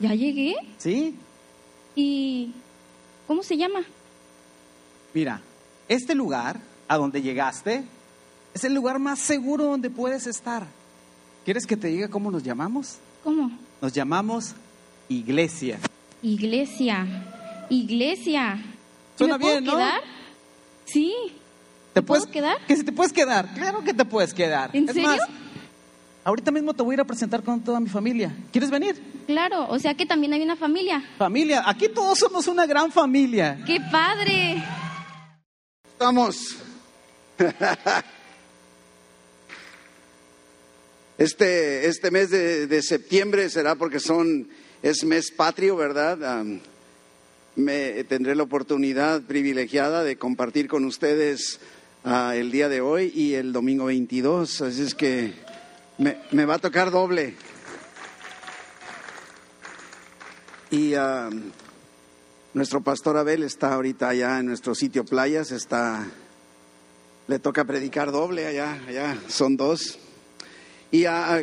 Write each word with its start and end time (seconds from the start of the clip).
¿Ya 0.00 0.14
llegué? 0.14 0.54
¿Sí? 0.78 1.14
¿Y 1.94 2.52
cómo 3.26 3.42
se 3.42 3.56
llama? 3.56 3.80
Mira, 5.14 5.40
este 5.88 6.14
lugar 6.14 6.60
a 6.88 6.96
donde 6.96 7.20
llegaste 7.22 7.84
es 8.54 8.64
el 8.64 8.74
lugar 8.74 8.98
más 8.98 9.18
seguro 9.20 9.64
donde 9.64 9.90
puedes 9.90 10.26
estar. 10.26 10.66
¿Quieres 11.44 11.66
que 11.66 11.76
te 11.76 11.88
diga 11.88 12.08
cómo 12.08 12.30
nos 12.30 12.42
llamamos? 12.42 12.96
¿Cómo? 13.24 13.50
Nos 13.80 13.92
llamamos 13.92 14.54
iglesia. 15.08 15.78
Iglesia. 16.22 17.06
Iglesia. 17.68 18.56
¿Sí 18.62 18.68
Suena 19.18 19.34
¿Me 19.38 19.40
puedo 19.44 19.54
bien, 19.60 19.64
¿no? 19.64 19.72
quedar? 19.76 20.00
Sí. 20.86 21.14
¿Te 21.92 22.02
puedo 22.02 22.30
quedar? 22.30 22.56
Que 22.66 22.76
si 22.76 22.84
te 22.84 22.92
puedes 22.92 23.12
quedar. 23.12 23.52
Claro 23.54 23.82
que 23.84 23.92
te 23.94 24.04
puedes 24.04 24.32
quedar. 24.32 24.70
¿En 24.74 24.88
Es 24.88 24.94
serio? 24.94 25.08
más, 25.08 25.20
ahorita 26.30 26.50
mismo 26.50 26.74
te 26.74 26.82
voy 26.82 26.92
a 26.92 26.94
ir 26.94 27.00
a 27.00 27.04
presentar 27.04 27.42
con 27.42 27.60
toda 27.60 27.80
mi 27.80 27.88
familia. 27.88 28.34
¿Quieres 28.52 28.70
venir? 28.70 28.96
Claro, 29.26 29.66
o 29.68 29.78
sea 29.78 29.94
que 29.94 30.06
también 30.06 30.32
hay 30.32 30.42
una 30.42 30.56
familia. 30.56 31.02
Familia, 31.18 31.62
aquí 31.66 31.88
todos 31.88 32.18
somos 32.18 32.46
una 32.46 32.66
gran 32.66 32.90
familia. 32.90 33.58
¡Qué 33.66 33.78
padre! 33.90 34.62
Estamos. 35.92 36.56
Este, 41.18 41.86
este 41.86 42.10
mes 42.10 42.30
de, 42.30 42.66
de 42.66 42.80
septiembre 42.80 43.50
será 43.50 43.74
porque 43.74 44.00
son, 44.00 44.48
es 44.82 45.04
mes 45.04 45.30
patrio, 45.30 45.76
¿verdad? 45.76 46.42
Me 47.56 48.04
tendré 48.04 48.34
la 48.34 48.42
oportunidad 48.42 49.20
privilegiada 49.20 50.02
de 50.02 50.16
compartir 50.16 50.66
con 50.66 50.86
ustedes 50.86 51.60
ah, 52.04 52.32
el 52.34 52.50
día 52.50 52.70
de 52.70 52.80
hoy 52.80 53.12
y 53.14 53.34
el 53.34 53.52
domingo 53.52 53.84
22. 53.84 54.62
Así 54.62 54.80
es 54.80 54.94
que 54.94 55.34
me, 56.00 56.44
va 56.46 56.54
a 56.54 56.58
tocar 56.58 56.90
doble. 56.90 57.34
Y 60.70 60.94
am, 60.94 61.52
nuestro 62.54 62.80
pastor 62.80 63.18
Abel 63.18 63.42
está 63.42 63.74
ahorita 63.74 64.08
allá 64.08 64.38
en 64.38 64.46
nuestro 64.46 64.74
sitio 64.74 65.04
playas, 65.04 65.52
está, 65.52 66.06
le 67.28 67.38
toca 67.38 67.64
predicar 67.64 68.12
doble 68.12 68.46
allá, 68.46 68.80
allá 68.88 69.18
son 69.28 69.56
dos. 69.56 69.98
Y 70.90 71.04
ah, 71.04 71.42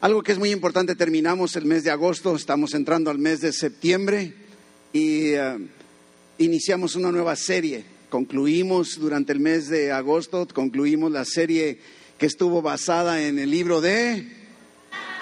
algo 0.00 0.22
que 0.22 0.32
es 0.32 0.38
muy 0.38 0.50
importante, 0.50 0.94
terminamos 0.94 1.56
el 1.56 1.64
mes 1.64 1.82
de 1.82 1.90
agosto, 1.90 2.36
estamos 2.36 2.74
entrando 2.74 3.10
al 3.10 3.18
mes 3.18 3.40
de 3.40 3.52
septiembre 3.52 4.34
y 4.92 5.34
ah, 5.34 5.56
iniciamos 6.36 6.94
una 6.94 7.10
nueva 7.10 7.36
serie. 7.36 7.86
Concluimos 8.10 8.98
durante 9.00 9.32
el 9.32 9.40
mes 9.40 9.68
de 9.68 9.92
agosto, 9.92 10.46
concluimos 10.52 11.10
la 11.10 11.24
serie 11.24 11.80
que 12.18 12.26
estuvo 12.26 12.62
basada 12.62 13.22
en 13.22 13.38
el 13.38 13.50
libro 13.50 13.80
de 13.80 14.26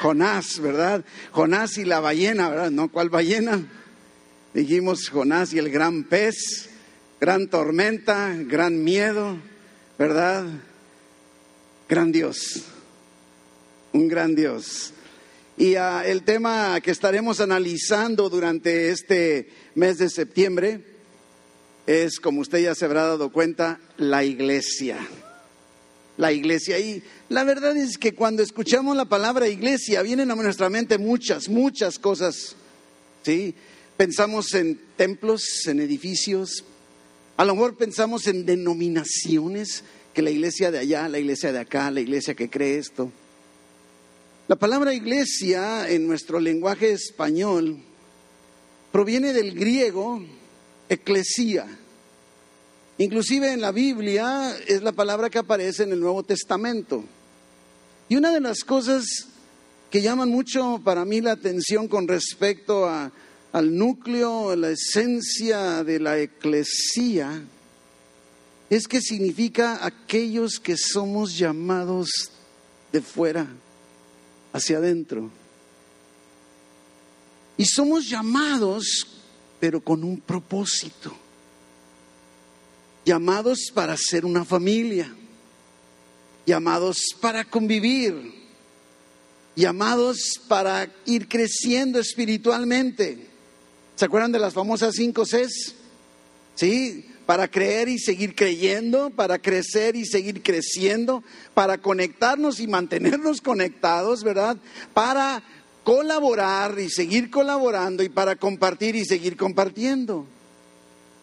Jonás, 0.01 0.59
¿verdad? 0.59 1.05
Jonás 1.31 1.79
y 1.79 1.85
la 1.85 2.01
ballena, 2.01 2.49
¿verdad? 2.49 2.71
¿No? 2.71 2.91
¿Cuál 2.91 3.09
ballena? 3.09 3.65
Dijimos 4.55 5.09
Jonás 5.09 5.53
y 5.55 5.59
el 5.59 5.71
gran 5.71 6.05
pez, 6.05 6.69
gran 7.21 7.49
tormenta, 7.49 8.35
gran 8.37 8.83
miedo, 8.83 9.39
¿verdad? 9.99 10.45
Gran 11.89 12.13
Dios, 12.13 12.65
un 13.93 14.09
gran 14.09 14.35
Dios. 14.35 14.93
Y 15.57 15.77
ah, 15.77 16.03
el 16.05 16.23
tema 16.25 16.81
que 16.81 16.91
estaremos 16.91 17.41
analizando 17.41 18.29
durante 18.29 18.91
este 18.91 19.51
mes 19.75 19.99
de 19.99 20.09
septiembre 20.09 20.85
es, 21.87 22.21
como 22.21 22.41
usted 22.41 22.59
ya 22.59 22.75
se 22.75 22.85
habrá 22.85 23.07
dado 23.07 23.31
cuenta, 23.31 23.81
la 23.97 24.25
iglesia. 24.25 24.99
La 26.23 26.31
iglesia. 26.31 26.79
Y 26.79 27.03
la 27.31 27.43
verdad 27.43 27.77
es 27.77 27.99
que 27.99 28.15
cuando 28.15 28.45
escuchamos 28.45 28.97
la 28.97 29.07
palabra 29.07 29.49
iglesia, 29.49 30.03
vienen 30.03 30.31
a 30.31 30.37
nuestra 30.37 30.71
mente 30.71 30.97
muchas, 30.97 31.49
muchas 31.49 31.99
cosas. 31.99 32.55
¿Sí? 33.25 33.57
Pensamos 33.97 34.55
en 34.55 34.81
templos, 34.97 35.67
en 35.67 35.81
edificios, 35.81 36.65
a 37.37 37.45
lo 37.45 37.55
mejor 37.57 37.77
pensamos 37.77 38.29
en 38.29 38.47
denominaciones, 38.47 39.83
que 40.15 40.23
la 40.23 40.31
iglesia 40.31 40.71
de 40.71 40.79
allá, 40.79 41.09
la 41.09 41.19
iglesia 41.19 41.51
de 41.51 41.59
acá, 41.59 41.91
la 41.91 42.01
iglesia 42.01 42.35
que 42.35 42.49
cree 42.49 42.79
esto. 42.79 43.11
La 44.47 44.55
palabra 44.55 44.95
iglesia 44.95 45.91
en 45.91 46.07
nuestro 46.07 46.39
lenguaje 46.39 46.93
español 46.93 47.79
proviene 48.93 49.33
del 49.33 49.55
griego 49.55 50.23
eclesía. 50.89 51.67
Inclusive 52.99 53.53
en 53.53 53.61
la 53.61 53.73
Biblia 53.73 54.57
es 54.67 54.83
la 54.83 54.93
palabra 54.93 55.31
que 55.31 55.39
aparece 55.39 55.85
en 55.85 55.93
el 55.93 56.01
Nuevo 56.01 56.23
Testamento. 56.23 57.05
Y 58.09 58.17
una 58.17 58.31
de 58.31 58.41
las 58.41 58.65
cosas 58.65 59.05
que 59.91 60.03
llaman 60.03 60.29
mucho 60.29 60.81
para 60.85 61.05
mí 61.05 61.21
la 61.21 61.33
atención 61.33 61.89
con 61.89 62.07
respecto 62.07 62.87
a, 62.87 63.11
al 63.53 63.77
núcleo, 63.77 64.51
a 64.51 64.57
la 64.57 64.71
esencia 64.71 65.85
de 65.85 66.01
la 66.01 66.19
eclesía, 66.19 67.43
es 68.69 68.87
que 68.89 69.01
significa 69.01 69.85
aquellos 69.85 70.59
que 70.59 70.77
somos 70.77 71.37
llamados 71.37 72.31
de 72.93 73.01
fuera 73.01 73.47
hacia 74.53 74.79
adentro. 74.79 75.31
Y 77.57 77.65
somos 77.65 78.09
llamados, 78.09 79.07
pero 79.61 79.81
con 79.81 80.05
un 80.05 80.21
propósito. 80.21 81.22
Llamados 83.05 83.71
para 83.75 83.97
ser 83.97 84.25
una 84.25 84.45
familia. 84.45 85.15
Llamados 86.47 86.99
para 87.21 87.45
convivir. 87.45 88.43
Llamados 89.57 90.41
para 90.49 90.89
ir 91.05 91.29
creciendo 91.29 91.99
espiritualmente. 91.99 93.27
¿Se 93.97 94.05
acuerdan 94.05 94.33
de 94.33 94.39
las 94.39 94.55
famosas 94.55 94.95
cinco 94.95 95.25
Cs? 95.25 95.75
Sí, 96.55 97.07
para 97.27 97.49
creer 97.49 97.89
y 97.89 97.99
seguir 97.99 98.35
creyendo, 98.35 99.11
para 99.11 99.39
crecer 99.39 99.97
y 99.97 100.05
seguir 100.05 100.43
creciendo, 100.43 101.23
para 101.55 101.79
conectarnos 101.79 102.61
y 102.61 102.67
mantenernos 102.67 103.41
conectados, 103.41 104.25
¿verdad? 104.25 104.57
Para 104.93 105.43
colaborar 105.85 106.79
y 106.79 106.91
seguir 106.91 107.31
colaborando 107.31 108.03
y 108.03 108.09
para 108.09 108.37
compartir 108.37 108.97
y 108.97 109.05
seguir 109.05 109.37
compartiendo. 109.37 110.27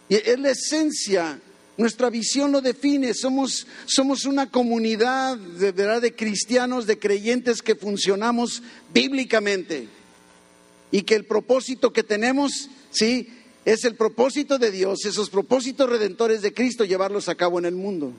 Y 0.07 0.15
es 0.15 0.39
la 0.39 0.51
esencia, 0.51 1.39
nuestra 1.79 2.09
visión 2.11 2.51
lo 2.51 2.61
define, 2.61 3.13
somos, 3.15 3.65
somos 3.87 4.25
una 4.25 4.51
comunidad 4.51 5.35
de 5.37 5.71
verdad 5.71 6.01
de 6.01 6.13
cristianos, 6.13 6.85
de 6.85 6.99
creyentes 6.99 7.61
que 7.63 7.73
funcionamos 7.73 8.61
bíblicamente 8.93 9.87
y 10.91 11.01
que 11.03 11.15
el 11.15 11.25
propósito 11.25 11.91
que 11.93 12.03
tenemos, 12.03 12.69
sí, 12.91 13.29
es 13.65 13.85
el 13.85 13.95
propósito 13.95 14.57
de 14.59 14.71
Dios, 14.71 15.05
esos 15.05 15.29
propósitos 15.29 15.89
redentores 15.89 16.41
de 16.41 16.53
Cristo, 16.53 16.83
llevarlos 16.85 17.29
a 17.29 17.35
cabo 17.35 17.59
en 17.59 17.65
el 17.65 17.75
mundo. 17.75 18.11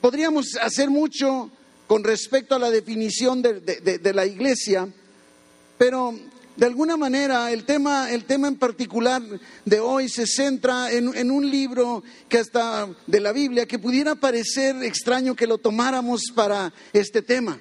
Podríamos 0.00 0.54
hacer 0.60 0.90
mucho 0.90 1.50
con 1.86 2.04
respecto 2.04 2.54
a 2.54 2.58
la 2.58 2.70
definición 2.70 3.42
de, 3.42 3.60
de- 3.60 3.80
de- 3.80 3.98
de 3.98 4.14
la 4.14 4.26
iglesia, 4.26 4.88
pero 5.76 6.14
de 6.58 6.66
alguna 6.66 6.96
manera 6.96 7.52
el 7.52 7.64
tema, 7.64 8.10
el 8.10 8.24
tema 8.24 8.48
en 8.48 8.56
particular 8.56 9.22
de 9.64 9.78
hoy 9.78 10.08
se 10.08 10.26
centra 10.26 10.90
en, 10.90 11.30
un 11.30 11.48
libro 11.48 12.02
que 12.28 12.38
hasta 12.38 12.88
de 13.06 13.20
la 13.20 13.30
Biblia 13.30 13.66
que 13.66 13.78
pudiera 13.78 14.16
parecer 14.16 14.82
extraño 14.82 15.36
que 15.36 15.46
lo 15.46 15.58
tomáramos 15.58 16.32
para 16.34 16.72
este 16.92 17.22
tema. 17.22 17.60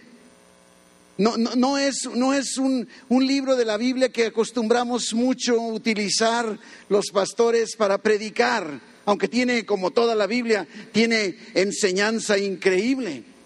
No, 1.19 1.37
no, 1.37 1.55
no 1.55 1.77
es, 1.77 2.09
no 2.15 2.33
es 2.33 2.57
un, 2.57 2.87
un 3.07 3.27
libro 3.27 3.55
de 3.55 3.65
la 3.65 3.77
Biblia 3.77 4.09
que 4.09 4.25
acostumbramos 4.25 5.13
mucho 5.13 5.61
utilizar 5.61 6.57
los 6.89 7.11
pastores 7.11 7.75
para 7.75 7.99
predicar, 7.99 8.81
aunque 9.05 9.27
tiene, 9.27 9.63
como 9.63 9.91
toda 9.91 10.15
la 10.15 10.25
Biblia, 10.25 10.67
tiene 10.91 11.37
enseñanza 11.53 12.39
increíble. 12.39 13.36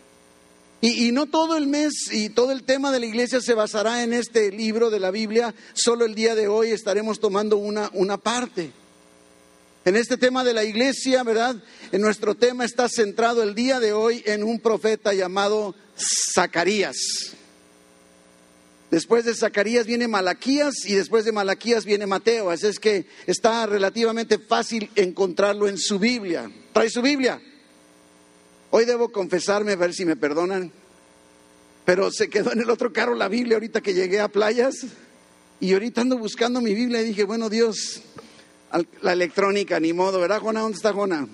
Y, 0.84 1.12
no 1.12 1.28
todo 1.28 1.58
el 1.58 1.68
mes 1.68 2.12
y 2.12 2.30
todo 2.30 2.52
el 2.52 2.64
tema 2.64 2.92
de 2.92 3.00
la 3.00 3.06
iglesia 3.06 3.40
se 3.40 3.54
basará 3.54 4.02
en 4.02 4.14
este 4.14 4.52
libro 4.52 4.90
de 4.90 5.00
la 5.00 5.12
Biblia, 5.12 5.54
solo 5.74 6.06
el 6.06 6.16
día 6.16 6.34
de 6.34 6.48
hoy 6.48 6.72
estaremos 6.72 7.20
tomando 7.20 7.58
una, 7.58 7.92
una 7.94 8.18
parte. 8.18 8.72
En 9.86 9.96
este 9.96 10.18
tema 10.18 10.44
de 10.44 10.56
la 10.56 10.64
iglesia, 10.64 11.22
¿verdad? 11.22 11.56
En 11.92 12.02
nuestro 12.02 12.34
tema 12.34 12.66
está 12.66 12.90
centrado 12.90 13.44
el 13.44 13.54
día 13.54 13.80
de 13.80 13.94
hoy 13.94 14.24
en 14.26 14.44
un 14.44 14.60
profeta 14.60 15.14
llamado 15.14 15.76
Zacarías. 16.34 16.98
Después 18.90 19.24
de 19.24 19.36
Zacarías 19.36 19.86
viene 19.86 20.08
Malaquías 20.08 20.86
y 20.86 20.96
después 20.96 21.26
de 21.26 21.32
Malaquías 21.32 21.86
viene 21.86 22.08
Mateo. 22.08 22.50
Así 22.50 22.66
es 22.66 22.80
que 22.80 23.06
está 23.28 23.68
relativamente 23.68 24.40
fácil 24.40 24.90
encontrarlo 24.96 25.68
en 25.68 25.78
su 25.78 26.00
Biblia. 26.00 26.52
¿Trae 26.74 26.90
su 26.90 27.02
Biblia? 27.02 27.40
Hoy 28.72 28.86
debo 28.86 29.10
confesarme, 29.10 29.74
a 29.74 29.76
ver 29.76 29.94
si 29.94 30.06
me 30.06 30.16
perdonan, 30.16 30.72
pero 31.86 32.10
se 32.12 32.30
quedó 32.30 32.54
en 32.54 32.60
el 32.62 32.70
otro 32.70 32.94
carro 32.94 33.16
la 33.16 33.28
Biblia 33.28 33.56
ahorita 33.58 33.82
que 33.82 33.94
llegué 33.94 34.20
a 34.20 34.30
playas 34.30 34.86
y 35.60 35.74
ahorita 35.74 36.02
ando 36.02 36.18
buscando 36.18 36.62
mi 36.62 36.74
Biblia 36.74 37.02
y 37.02 37.06
dije, 37.06 37.24
bueno 37.26 37.50
Dios, 37.50 38.02
la 39.02 39.14
electrónica, 39.14 39.80
ni 39.80 39.92
modo, 39.94 40.20
¿verdad, 40.20 40.40
Jona? 40.40 40.62
¿Dónde 40.62 40.78
está 40.78 40.94
Jona? 40.94 41.28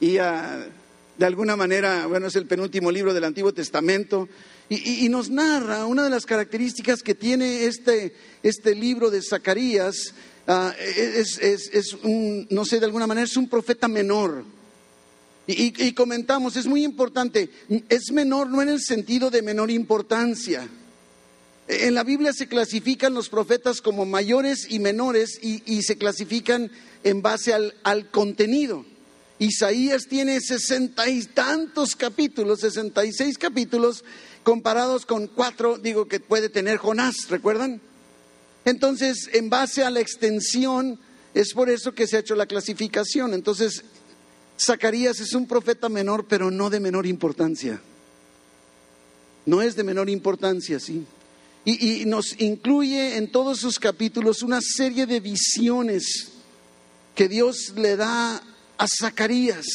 Y 0.00 0.16
ah, 0.18 0.66
de 1.18 1.26
alguna 1.26 1.54
manera, 1.54 2.06
bueno, 2.06 2.28
es 2.28 2.36
el 2.36 2.46
penúltimo 2.46 2.90
libro 2.90 3.12
del 3.12 3.24
Antiguo 3.24 3.52
Testamento. 3.52 4.28
Y, 4.70 5.06
nos 5.10 5.28
narra 5.28 5.84
una 5.84 6.02
de 6.02 6.08
las 6.08 6.24
características 6.24 7.02
que 7.02 7.14
tiene 7.14 7.66
este, 7.66 8.14
este 8.42 8.74
libro 8.74 9.10
de 9.10 9.20
Zacarías, 9.20 10.14
ah, 10.48 10.72
es, 10.96 11.38
es- 11.38 11.68
es 11.74 11.92
un, 12.02 12.46
no 12.48 12.64
sé, 12.64 12.80
de 12.80 12.86
alguna 12.86 13.06
manera 13.06 13.26
es 13.26 13.36
un 13.36 13.50
profeta 13.50 13.86
menor. 13.86 14.44
Y, 15.46 15.86
y- 15.86 15.92
comentamos, 15.92 16.56
es 16.56 16.66
muy 16.66 16.84
importante, 16.84 17.50
es 17.88 18.12
menor 18.12 18.48
no 18.48 18.62
en 18.62 18.68
el 18.68 18.80
sentido 18.80 19.30
de 19.30 19.42
menor 19.42 19.70
importancia. 19.70 20.68
En 21.66 21.94
la 21.94 22.04
Biblia 22.04 22.32
se 22.32 22.46
clasifican 22.46 23.14
los 23.14 23.28
profetas 23.28 23.80
como 23.80 24.04
mayores 24.04 24.66
y 24.68 24.78
menores 24.78 25.38
y, 25.42 25.82
se 25.82 25.96
clasifican 25.96 26.70
en 27.02 27.22
base 27.22 27.52
al 27.54 28.10
contenido. 28.10 28.84
Isaías 29.38 30.06
tiene 30.08 30.40
sesenta 30.40 31.08
y 31.08 31.24
tantos 31.24 31.96
capítulos, 31.96 32.60
sesenta 32.60 33.04
y 33.04 33.12
seis 33.12 33.38
capítulos, 33.38 34.04
comparados 34.44 35.04
con 35.06 35.26
cuatro, 35.26 35.78
digo, 35.78 36.06
que 36.06 36.20
puede 36.20 36.48
tener 36.48 36.76
Jonás, 36.76 37.28
¿recuerdan? 37.28 37.80
Entonces, 38.64 39.28
en 39.32 39.50
base 39.50 39.82
a 39.82 39.90
la 39.90 39.98
extensión, 39.98 41.00
es 41.34 41.52
por 41.54 41.70
eso 41.70 41.92
que 41.92 42.06
se 42.06 42.16
ha 42.16 42.20
hecho 42.20 42.36
la 42.36 42.46
clasificación. 42.46 43.34
Entonces, 43.34 43.82
Zacarías 44.64 45.18
es 45.20 45.34
un 45.34 45.46
profeta 45.46 45.88
menor, 45.88 46.26
pero 46.28 46.50
no 46.50 46.70
de 46.70 46.80
menor 46.80 47.06
importancia. 47.06 47.80
No 49.44 49.60
es 49.60 49.74
de 49.74 49.82
menor 49.82 50.08
importancia, 50.08 50.78
sí. 50.78 51.04
Y, 51.64 52.04
nos 52.06 52.40
incluye 52.40 53.16
en 53.16 53.30
todos 53.30 53.60
sus 53.60 53.78
capítulos 53.78 54.42
una 54.42 54.60
serie 54.60 55.06
de 55.06 55.20
visiones 55.20 56.32
que 57.14 57.28
Dios 57.28 57.72
le 57.76 57.96
da 57.96 58.42
a 58.78 58.86
Zacarías. 58.88 59.66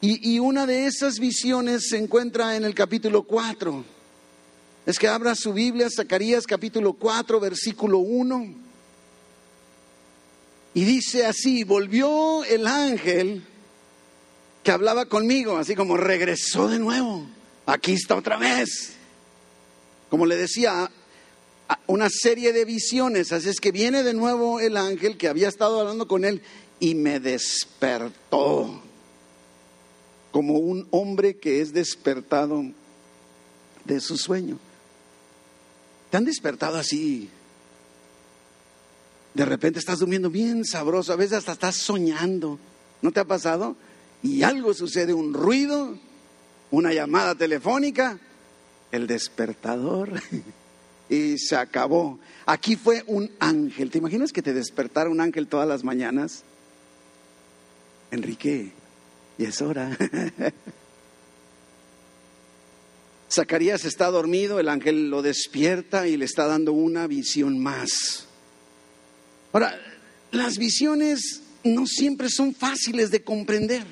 Y, 0.00 0.34
y 0.34 0.38
una 0.40 0.66
de 0.66 0.86
esas 0.86 1.20
visiones 1.20 1.88
se 1.88 1.98
encuentra 1.98 2.56
en 2.56 2.64
el 2.64 2.74
capítulo 2.74 3.22
4. 3.22 3.84
Es 4.86 4.98
que 4.98 5.06
abra 5.06 5.36
su 5.36 5.52
Biblia, 5.52 5.88
Zacarías 5.88 6.46
capítulo 6.46 6.92
4, 6.94 7.38
versículo 7.38 7.98
1. 7.98 8.71
Y 10.74 10.84
dice 10.84 11.26
así, 11.26 11.64
volvió 11.64 12.44
el 12.44 12.66
ángel 12.66 13.44
que 14.62 14.70
hablaba 14.70 15.06
conmigo, 15.06 15.58
así 15.58 15.74
como 15.74 15.96
regresó 15.96 16.68
de 16.68 16.78
nuevo. 16.78 17.26
Aquí 17.66 17.92
está 17.92 18.16
otra 18.16 18.36
vez. 18.38 18.94
Como 20.08 20.24
le 20.26 20.36
decía, 20.36 20.90
una 21.86 22.08
serie 22.08 22.52
de 22.52 22.64
visiones. 22.64 23.32
Así 23.32 23.48
es 23.48 23.60
que 23.60 23.72
viene 23.72 24.02
de 24.02 24.14
nuevo 24.14 24.60
el 24.60 24.76
ángel 24.76 25.16
que 25.16 25.28
había 25.28 25.48
estado 25.48 25.80
hablando 25.80 26.08
con 26.08 26.24
él 26.24 26.42
y 26.80 26.94
me 26.94 27.20
despertó. 27.20 28.82
Como 30.30 30.54
un 30.54 30.88
hombre 30.90 31.36
que 31.36 31.60
es 31.60 31.72
despertado 31.72 32.64
de 33.84 34.00
su 34.00 34.16
sueño. 34.16 34.58
¿Te 36.10 36.16
han 36.16 36.24
despertado 36.24 36.78
así? 36.78 37.28
De 39.34 39.44
repente 39.44 39.78
estás 39.78 40.00
durmiendo 40.00 40.30
bien 40.30 40.64
sabroso, 40.64 41.12
a 41.12 41.16
veces 41.16 41.38
hasta 41.38 41.52
estás 41.52 41.76
soñando. 41.76 42.58
¿No 43.00 43.12
te 43.12 43.20
ha 43.20 43.24
pasado? 43.24 43.76
Y 44.22 44.42
algo 44.42 44.74
sucede, 44.74 45.14
un 45.14 45.32
ruido, 45.32 45.96
una 46.70 46.92
llamada 46.92 47.34
telefónica, 47.34 48.18
el 48.90 49.06
despertador 49.06 50.12
y 51.08 51.38
se 51.38 51.56
acabó. 51.56 52.18
Aquí 52.46 52.76
fue 52.76 53.04
un 53.06 53.30
ángel. 53.38 53.90
¿Te 53.90 53.98
imaginas 53.98 54.32
que 54.32 54.42
te 54.42 54.52
despertara 54.52 55.10
un 55.10 55.20
ángel 55.20 55.48
todas 55.48 55.66
las 55.66 55.82
mañanas? 55.82 56.44
Enrique, 58.10 58.72
y 59.38 59.44
es 59.44 59.62
hora. 59.62 59.96
Zacarías 63.32 63.86
está 63.86 64.10
dormido, 64.10 64.60
el 64.60 64.68
ángel 64.68 65.08
lo 65.08 65.22
despierta 65.22 66.06
y 66.06 66.18
le 66.18 66.26
está 66.26 66.46
dando 66.46 66.74
una 66.74 67.06
visión 67.06 67.58
más. 67.58 68.28
Ahora, 69.52 69.78
las 70.30 70.56
visiones 70.56 71.42
no 71.64 71.86
siempre 71.86 72.28
son 72.30 72.54
fáciles 72.54 73.10
de 73.10 73.22
comprender. 73.22 73.84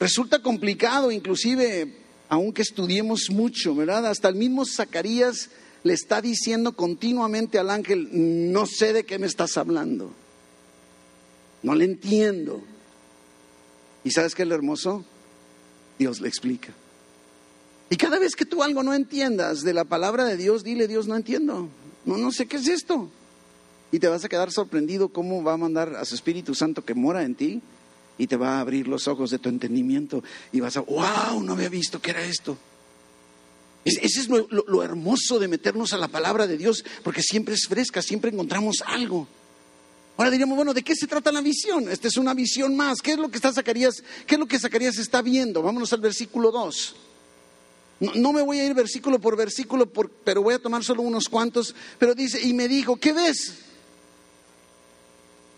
Resulta 0.00 0.42
complicado, 0.42 1.10
inclusive, 1.10 1.94
aunque 2.28 2.62
estudiemos 2.62 3.30
mucho, 3.30 3.74
¿verdad? 3.74 4.06
Hasta 4.06 4.28
el 4.28 4.34
mismo 4.34 4.64
Zacarías 4.64 5.50
le 5.82 5.94
está 5.94 6.20
diciendo 6.20 6.72
continuamente 6.72 7.58
al 7.58 7.70
ángel, 7.70 8.08
no 8.52 8.66
sé 8.66 8.92
de 8.92 9.04
qué 9.04 9.18
me 9.18 9.26
estás 9.26 9.56
hablando. 9.56 10.12
No 11.62 11.74
le 11.74 11.84
entiendo. 11.84 12.62
¿Y 14.04 14.10
sabes 14.10 14.34
qué 14.34 14.42
es 14.42 14.48
lo 14.48 14.54
hermoso? 14.54 15.04
Dios 15.98 16.20
le 16.20 16.28
explica. 16.28 16.72
Y 17.90 17.96
cada 17.96 18.18
vez 18.18 18.36
que 18.36 18.44
tú 18.44 18.62
algo 18.62 18.82
no 18.82 18.94
entiendas 18.94 19.62
de 19.62 19.74
la 19.74 19.84
palabra 19.84 20.24
de 20.24 20.36
Dios, 20.36 20.62
dile, 20.62 20.86
Dios, 20.86 21.08
no 21.08 21.16
entiendo. 21.16 21.68
No, 22.04 22.16
no 22.18 22.30
sé 22.30 22.46
qué 22.46 22.58
es 22.58 22.68
esto. 22.68 23.10
Y 23.90 23.98
te 23.98 24.08
vas 24.08 24.24
a 24.24 24.28
quedar 24.28 24.50
sorprendido 24.52 25.08
cómo 25.08 25.42
va 25.42 25.54
a 25.54 25.56
mandar 25.56 25.96
a 25.96 26.04
su 26.04 26.14
Espíritu 26.14 26.54
Santo 26.54 26.84
que 26.84 26.94
mora 26.94 27.22
en 27.22 27.34
ti 27.34 27.60
y 28.18 28.26
te 28.26 28.36
va 28.36 28.58
a 28.58 28.60
abrir 28.60 28.86
los 28.88 29.08
ojos 29.08 29.30
de 29.30 29.38
tu 29.38 29.48
entendimiento 29.48 30.22
y 30.52 30.60
vas 30.60 30.76
a, 30.76 30.80
wow, 30.80 31.42
no 31.42 31.52
había 31.54 31.68
visto 31.68 32.00
que 32.00 32.10
era 32.10 32.22
esto. 32.22 32.58
Es- 33.84 33.98
Ese 34.02 34.20
es 34.20 34.28
lo, 34.28 34.46
lo- 34.50 34.82
hermoso 34.82 35.38
de 35.38 35.48
meternos 35.48 35.92
a 35.92 35.96
la 35.98 36.08
palabra 36.08 36.46
de 36.46 36.58
Dios, 36.58 36.84
porque 37.02 37.22
siempre 37.22 37.54
es 37.54 37.66
fresca, 37.66 38.02
siempre 38.02 38.30
encontramos 38.30 38.82
algo. 38.86 39.26
Ahora 40.18 40.30
diríamos, 40.32 40.56
bueno, 40.56 40.74
¿de 40.74 40.82
qué 40.82 40.94
se 40.96 41.06
trata 41.06 41.30
la 41.30 41.40
visión? 41.40 41.88
Esta 41.88 42.08
es 42.08 42.16
una 42.16 42.34
visión 42.34 42.74
más. 42.76 43.00
¿Qué 43.00 43.12
es 43.12 43.18
lo 43.18 43.30
que 43.30 43.36
está 43.36 43.52
Zacarías? 43.52 44.02
¿Qué 44.26 44.34
es 44.34 44.38
lo 44.38 44.46
que 44.46 44.58
Zacarías 44.58 44.98
está 44.98 45.22
viendo? 45.22 45.62
Vámonos 45.62 45.92
al 45.92 46.00
versículo 46.00 46.50
2. 46.50 46.96
No, 48.16 48.32
me 48.32 48.42
voy 48.42 48.58
a 48.58 48.66
ir 48.66 48.74
versículo 48.74 49.20
por 49.20 49.36
versículo, 49.36 49.88
pero 50.24 50.42
voy 50.42 50.54
a 50.54 50.58
tomar 50.58 50.82
solo 50.84 51.02
unos 51.02 51.28
cuantos. 51.28 51.74
Pero 52.00 52.14
dice, 52.16 52.40
y 52.44 52.52
me 52.52 52.66
dijo, 52.66 52.96
¿qué 52.96 53.12
ves? 53.12 53.54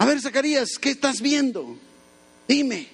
A 0.00 0.06
ver, 0.06 0.19
Zacarías, 0.19 0.79
¿qué 0.79 0.93
estás 0.93 1.20
viendo? 1.20 1.76
Dime. 2.49 2.88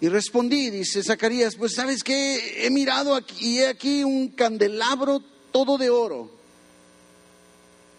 Y 0.00 0.08
respondí, 0.08 0.70
dice 0.70 1.02
Zacarías, 1.02 1.56
pues 1.56 1.74
sabes 1.74 2.02
qué, 2.02 2.64
he 2.64 2.70
mirado 2.70 3.14
aquí 3.14 3.34
y 3.40 3.58
he 3.58 3.68
aquí 3.68 4.02
un 4.02 4.28
candelabro 4.28 5.22
todo 5.52 5.76
de 5.76 5.90
oro, 5.90 6.30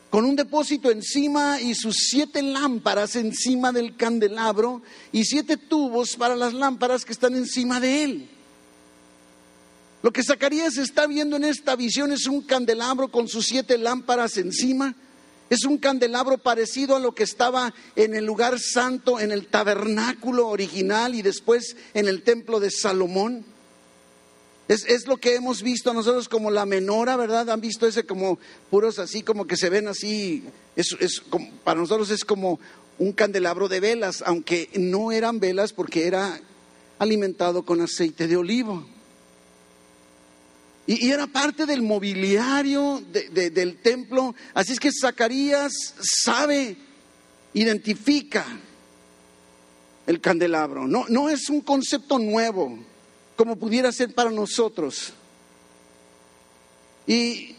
con 0.10 0.26
un 0.26 0.36
depósito 0.36 0.90
encima 0.90 1.62
y 1.62 1.76
sus 1.76 2.08
siete 2.10 2.42
lámparas 2.42 3.16
encima 3.16 3.72
del 3.72 3.96
candelabro 3.96 4.82
y 5.12 5.24
siete 5.26 5.58
tubos 5.58 6.16
para 6.16 6.36
las 6.36 6.56
lámparas 6.56 7.06
que 7.06 7.14
están 7.14 7.36
encima 7.36 7.80
de 7.80 8.04
él. 8.04 8.30
Lo 10.02 10.12
que 10.12 10.24
Zacarías 10.24 10.78
está 10.78 11.06
viendo 11.06 11.36
en 11.36 11.44
esta 11.44 11.76
visión 11.76 12.12
es 12.12 12.26
un 12.26 12.42
candelabro 12.42 13.12
con 13.12 13.28
sus 13.28 13.46
siete 13.46 13.78
lámparas 13.78 14.38
encima. 14.38 14.96
Es 15.52 15.66
un 15.66 15.80
candelabro 15.80 16.38
parecido 16.38 16.96
a 16.96 17.00
lo 17.00 17.14
que 17.14 17.24
estaba 17.24 17.74
en 17.98 18.16
el 18.16 18.24
lugar 18.24 18.58
santo, 18.58 19.20
en 19.20 19.34
el 19.34 19.48
tabernáculo 19.48 20.48
original 20.48 21.14
y 21.14 21.22
después 21.22 21.76
en 21.94 22.08
el 22.08 22.24
templo 22.24 22.62
de 22.62 22.72
Salomón. 22.72 23.44
Es, 24.70 24.86
es 24.86 25.08
lo 25.08 25.18
que 25.18 25.36
hemos 25.36 25.62
visto 25.62 25.94
nosotros 25.94 26.30
como 26.30 26.52
la 26.52 26.66
menora, 26.66 27.18
¿verdad? 27.18 27.50
Han 27.50 27.60
visto 27.60 27.86
ese 27.86 28.06
como 28.06 28.40
puros 28.70 28.98
así, 28.98 29.24
como 29.24 29.46
que 29.46 29.58
se 29.58 29.70
ven 29.70 29.90
así. 29.90 30.46
Es, 30.78 30.96
es 31.02 31.22
para 31.66 31.82
nosotros 31.82 32.12
es 32.12 32.24
como 32.24 32.58
un 32.98 33.12
candelabro 33.12 33.68
de 33.68 33.82
velas, 33.82 34.24
aunque 34.26 34.70
no 34.76 35.12
eran 35.12 35.42
velas 35.42 35.74
porque 35.74 36.08
era 36.08 36.40
alimentado 36.98 37.64
con 37.64 37.82
aceite 37.82 38.30
de 38.30 38.38
olivo. 38.38 38.86
Y, 40.94 41.10
era 41.12 41.28
parte 41.28 41.66
del 41.66 41.82
mobiliario 41.82 43.02
de- 43.12 43.30
de- 43.30 43.50
del 43.50 43.78
templo. 43.82 44.36
Así 44.54 44.74
es 44.74 44.80
que 44.80 44.92
Zacarías 44.92 45.72
sabe, 46.02 46.76
identifica 47.54 48.46
el 50.08 50.20
candelabro. 50.20 50.88
No, 50.88 51.06
no 51.08 51.30
es 51.30 51.50
un 51.50 51.62
concepto 51.62 52.20
nuevo, 52.20 52.78
como 53.36 53.56
pudiera 53.56 53.92
ser 53.92 54.14
para 54.14 54.32
nosotros. 54.32 55.14
Y 57.08 57.56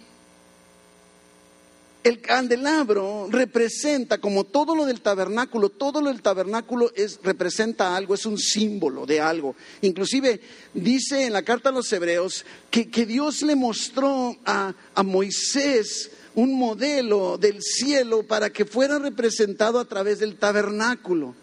el 2.05 2.21
candelabro 2.21 3.29
representa, 3.31 4.19
como 4.19 4.45
todo 4.45 4.75
lo 4.75 4.87
del 4.87 5.01
tabernáculo, 5.01 5.69
todo 5.69 6.01
lo 6.01 6.09
del 6.09 6.23
tabernáculo 6.23 6.91
es, 6.95 7.21
representa 7.23 7.97
algo, 7.97 8.15
es 8.15 8.27
un 8.27 8.39
símbolo 8.39 9.07
de 9.07 9.21
algo. 9.21 9.55
Inclusive 9.83 10.41
dice 10.75 11.27
en 11.27 11.33
la 11.33 11.43
carta 11.43 11.69
a 11.69 11.73
los 11.73 11.93
hebreos 11.93 12.45
que, 12.71 12.91
que 12.91 13.07
Dios 13.07 13.43
le 13.43 13.55
mostró 13.55 14.37
a, 14.45 14.75
a 14.95 15.03
Moisés 15.03 16.11
un 16.35 16.59
modelo 16.59 17.39
del 17.39 17.63
cielo 17.63 18.23
para 18.23 18.51
que 18.51 18.65
fuera 18.65 18.99
representado 18.99 19.79
a 19.79 19.85
través 19.85 20.19
del 20.19 20.37
tabernáculo. 20.37 21.35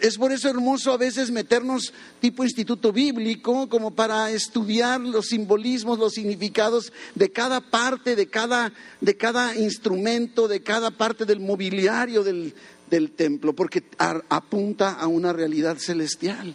Es 0.00 0.16
por 0.16 0.32
eso 0.32 0.48
hermoso 0.48 0.90
a 0.90 0.96
veces 0.96 1.30
meternos 1.30 1.92
tipo 2.18 2.42
instituto 2.44 2.92
bíblico 2.92 3.68
como 3.68 3.90
para 3.90 4.30
estudiar 4.30 5.02
los 5.02 5.26
simbolismos, 5.26 5.98
los 5.98 6.14
significados 6.14 6.94
de 7.14 7.30
cada 7.30 7.60
parte, 7.60 8.16
de 8.16 8.26
cada, 8.26 8.72
de 9.02 9.16
cada 9.18 9.54
instrumento, 9.54 10.48
de 10.48 10.62
cada 10.62 10.90
parte 10.90 11.26
del 11.26 11.40
mobiliario 11.40 12.24
del, 12.24 12.54
del 12.88 13.10
templo, 13.10 13.52
porque 13.52 13.82
apunta 14.30 14.92
a 14.92 15.08
una 15.08 15.34
realidad 15.34 15.76
celestial. 15.76 16.54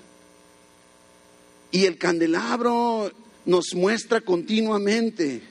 Y 1.69 1.85
el 1.85 1.99
candelabro 1.99 3.11
nos 3.45 3.75
muestra 3.75 4.21
continuamente 4.21 5.43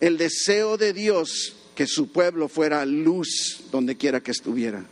el 0.00 0.16
deseo 0.16 0.76
de 0.76 0.92
Dios 0.92 1.56
que 1.74 1.88
su 1.88 2.12
pueblo 2.12 2.46
fuera 2.46 2.86
luz 2.86 3.64
donde 3.72 3.96
quiera 3.96 4.20
que 4.20 4.30
estuviera. 4.30 4.84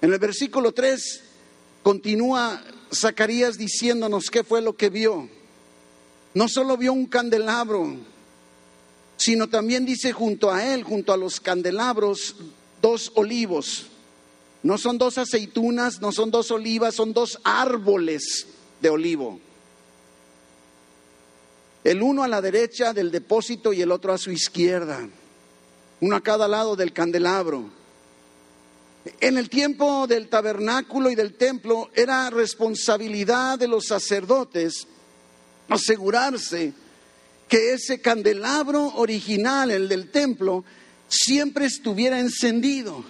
En 0.00 0.12
el 0.12 0.18
versículo 0.18 0.72
3 0.72 1.22
continúa 1.82 2.62
Zacarías 2.94 3.56
diciéndonos 3.56 4.30
qué 4.30 4.44
fue 4.44 4.60
lo 4.62 4.76
que 4.76 4.90
vio. 4.90 5.28
No 6.34 6.48
solo 6.48 6.76
vio 6.76 6.92
un 6.92 7.06
candelabro, 7.06 7.96
sino 9.16 9.48
también 9.48 9.86
dice 9.86 10.12
junto 10.12 10.50
a 10.50 10.64
él, 10.74 10.82
junto 10.82 11.12
a 11.12 11.16
los 11.16 11.40
candelabros, 11.40 12.36
dos 12.82 13.12
olivos. 13.14 13.86
No 14.62 14.78
son 14.78 14.98
dos 14.98 15.16
aceitunas, 15.16 16.00
no 16.00 16.12
son 16.12 16.30
dos 16.30 16.50
olivas, 16.50 16.94
son 16.94 17.12
dos 17.12 17.38
árboles 17.44 18.46
de 18.80 18.90
olivo. 18.90 19.40
El 21.84 22.02
uno 22.02 22.24
a 22.24 22.28
la 22.28 22.40
derecha 22.40 22.92
del 22.92 23.12
depósito 23.12 23.72
y 23.72 23.80
el 23.80 23.92
otro 23.92 24.12
a 24.12 24.18
su 24.18 24.32
izquierda. 24.32 25.08
Uno 26.00 26.16
a 26.16 26.20
cada 26.20 26.48
lado 26.48 26.74
del 26.74 26.92
candelabro. 26.92 27.70
En 29.20 29.38
el 29.38 29.48
tiempo 29.48 30.06
del 30.06 30.28
tabernáculo 30.28 31.10
y 31.10 31.14
del 31.14 31.34
templo 31.34 31.90
era 31.94 32.30
responsabilidad 32.30 33.58
de 33.58 33.68
los 33.68 33.86
sacerdotes 33.86 34.86
asegurarse 35.68 36.72
que 37.48 37.74
ese 37.74 38.00
candelabro 38.00 38.94
original, 38.96 39.70
el 39.70 39.88
del 39.88 40.10
templo, 40.10 40.64
siempre 41.08 41.66
estuviera 41.66 42.18
encendido. 42.18 43.04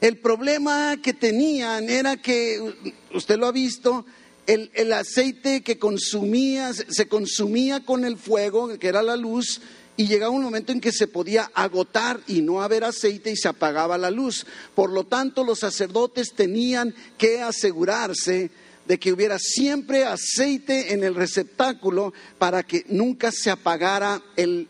El 0.00 0.18
problema 0.18 0.96
que 1.02 1.14
tenían 1.14 1.88
era 1.88 2.16
que, 2.16 2.92
usted 3.14 3.38
lo 3.38 3.46
ha 3.46 3.52
visto, 3.52 4.04
el, 4.46 4.70
el, 4.74 4.92
aceite 4.92 5.62
que 5.62 5.78
consumía, 5.78 6.72
se 6.74 7.06
consumía 7.06 7.84
con 7.84 8.04
el 8.04 8.16
fuego, 8.16 8.76
que 8.78 8.88
era 8.88 9.02
la 9.02 9.16
luz, 9.16 9.60
y 9.96 10.06
llegaba 10.06 10.32
un 10.32 10.42
momento 10.42 10.72
en 10.72 10.80
que 10.80 10.92
se 10.92 11.06
podía 11.06 11.50
agotar 11.54 12.20
y 12.26 12.40
no 12.40 12.62
haber 12.62 12.84
aceite 12.84 13.30
y 13.30 13.36
se 13.36 13.48
apagaba 13.48 13.98
la 13.98 14.10
luz. 14.10 14.46
Por 14.74 14.90
lo 14.90 15.04
tanto, 15.04 15.44
los 15.44 15.58
sacerdotes 15.58 16.32
tenían 16.32 16.94
que 17.18 17.42
asegurarse 17.42 18.50
de 18.86 18.98
que 18.98 19.12
hubiera 19.12 19.38
siempre 19.38 20.04
aceite 20.04 20.92
en 20.92 21.04
el 21.04 21.14
receptáculo 21.14 22.12
para 22.38 22.62
que 22.62 22.84
nunca 22.88 23.30
se 23.30 23.50
apagara 23.50 24.22
el, 24.36 24.68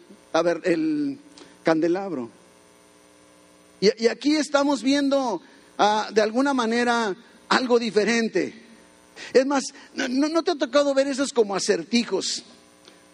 el 0.64 1.18
candelabro. 1.62 2.30
Y, 3.80 4.06
aquí 4.06 4.36
estamos 4.36 4.82
viendo 4.82 5.42
uh, 5.78 6.12
de 6.12 6.20
alguna 6.20 6.54
manera 6.54 7.16
algo 7.48 7.78
diferente. 7.78 8.54
Es 9.32 9.46
más, 9.46 9.64
no, 9.94 10.08
no, 10.08 10.42
te 10.42 10.52
ha 10.52 10.56
tocado 10.56 10.94
ver 10.94 11.06
esos 11.08 11.32
como 11.32 11.56
acertijos, 11.56 12.44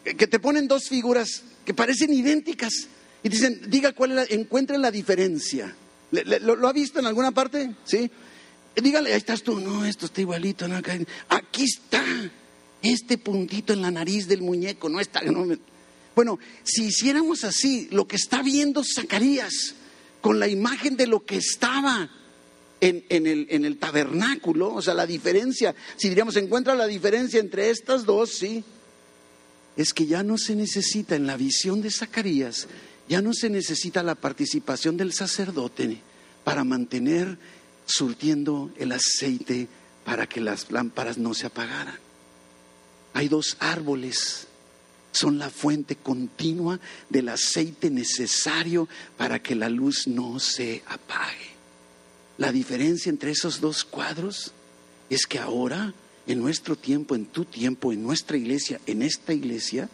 que 0.05 0.27
te 0.27 0.39
ponen 0.39 0.69
dos 0.69 0.89
figuras 0.89 1.43
que 1.69 1.75
parecen 1.75 2.11
idénticas 2.15 2.89
y 3.23 3.29
dicen, 3.29 3.61
diga 3.67 3.93
cuál 3.93 4.19
es 4.21 4.49
la, 4.49 4.79
la 4.79 4.91
diferencia. 4.91 5.77
¿Le, 6.11 6.25
le, 6.25 6.41
lo, 6.41 6.57
¿Lo 6.57 6.67
ha 6.67 6.73
visto 6.73 6.99
en 6.99 7.05
alguna 7.05 7.31
parte? 7.31 7.75
¿Sí? 7.85 8.11
Dígale, 8.75 9.13
ahí 9.13 9.19
estás 9.19 9.43
tú, 9.43 9.61
no, 9.61 9.85
esto 9.85 10.07
está 10.07 10.23
igualito. 10.23 10.67
No, 10.67 10.81
aquí 11.29 11.65
está 11.65 12.03
este 12.81 13.19
puntito 13.19 13.75
en 13.75 13.83
la 13.83 13.91
nariz 13.91 14.27
del 14.29 14.41
muñeco, 14.41 14.89
no 14.89 14.99
está. 14.99 15.21
No, 15.21 15.45
bueno, 16.17 16.39
si 16.65 16.87
hiciéramos 16.87 17.45
así, 17.45 17.87
lo 17.91 18.09
que 18.09 18.17
está 18.17 18.43
viendo 18.43 18.83
Zacarías, 18.83 19.75
con 20.23 20.41
la 20.41 20.49
imagen 20.49 20.97
de 20.97 21.07
lo 21.07 21.27
que 21.27 21.37
estaba 21.37 22.09
en, 22.81 23.05
en, 23.11 23.27
el, 23.27 23.47
en 23.51 23.67
el 23.67 23.77
tabernáculo, 23.77 24.73
o 24.73 24.81
sea, 24.81 24.95
la 24.95 25.05
diferencia, 25.05 25.75
si 25.99 26.09
diríamos, 26.09 26.37
encuentra 26.37 26.75
la 26.75 26.87
diferencia 26.87 27.39
entre 27.39 27.69
estas 27.69 28.07
dos, 28.07 28.31
sí, 28.31 28.65
es 29.79 29.95
que 29.95 30.07
ya 30.07 30.25
no 30.25 30.37
se 30.37 30.57
necesita 30.57 31.15
en 31.15 31.29
la 31.29 31.37
visión 31.37 31.81
de 31.81 31.93
Zacarías, 31.93 32.67
ya 33.09 33.23
no 33.23 33.33
se 33.33 33.49
necesita 33.49 34.03
la 34.03 34.17
participación 34.17 34.97
del 34.97 35.13
sacerdote 35.13 36.01
para 36.43 36.65
mantener 36.65 37.39
surtiendo 37.87 38.73
el 38.77 38.91
aceite 38.91 39.69
para 40.05 40.29
que 40.29 40.41
las 40.41 40.73
lámparas 40.73 41.17
no 41.17 41.33
se 41.33 41.47
apagaran. 41.47 41.97
Hay 43.15 43.29
dos 43.29 43.57
árboles, 43.61 44.49
son 45.13 45.39
la 45.39 45.49
fuente 45.49 45.95
continua 45.95 46.81
del 47.09 47.29
aceite 47.29 47.89
necesario 47.89 48.89
para 49.17 49.41
que 49.41 49.55
la 49.55 49.69
luz 49.69 50.09
no 50.09 50.41
se 50.41 50.83
apague. 50.87 51.51
La 52.37 52.51
diferencia 52.51 53.11
entre 53.11 53.31
esos 53.31 53.61
dos 53.61 53.85
cuadros 53.85 54.51
es 55.09 55.25
que 55.25 55.39
ahora, 55.39 55.95
en 56.29 56.41
nuestro 56.41 56.77
tiempo, 56.77 57.15
en 57.15 57.25
tu 57.25 57.47
tiempo, 57.47 57.91
en 57.91 58.03
nuestra 58.03 58.37
iglesia, 58.37 58.81
en 58.87 59.03
esta 59.03 59.33
iglesia, 59.33 59.89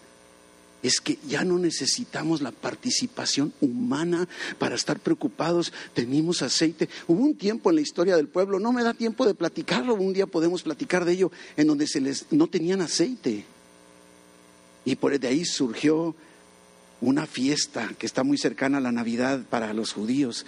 es 0.83 1.01
que 1.01 1.19
ya 1.27 1.45
no 1.45 1.59
necesitamos 1.59 2.43
la 2.43 2.51
participación 2.51 3.55
humana 3.63 4.29
para 4.59 4.75
estar 4.75 4.99
preocupados. 4.99 5.73
Tenemos 5.95 6.43
aceite. 6.43 6.91
Hubo 7.07 7.23
un 7.23 7.37
tiempo 7.37 7.71
en 7.71 7.77
la 7.77 7.83
historia 7.83 8.17
del 8.17 8.29
pueblo, 8.29 8.59
no 8.59 8.73
me 8.73 8.83
da 8.83 8.93
tiempo 8.93 9.25
de 9.25 9.35
platicarlo, 9.35 9.95
un 9.95 10.13
día 10.13 10.27
podemos 10.27 10.63
platicar 10.63 11.07
de 11.07 11.13
ello, 11.13 11.33
en 11.57 11.69
donde 11.69 11.87
se 11.87 12.01
les, 12.03 12.27
no 12.31 12.49
tenían 12.49 12.83
aceite. 12.83 13.47
Y 14.85 14.97
por 14.97 15.19
de 15.19 15.29
ahí 15.29 15.45
surgió 15.47 16.15
una 17.01 17.27
fiesta 17.27 17.95
que 17.97 18.07
está 18.07 18.25
muy 18.25 18.37
cercana 18.39 18.79
a 18.79 18.83
la 18.83 18.93
Navidad 18.93 19.41
para 19.49 19.73
los 19.73 19.93
judíos. 19.93 20.45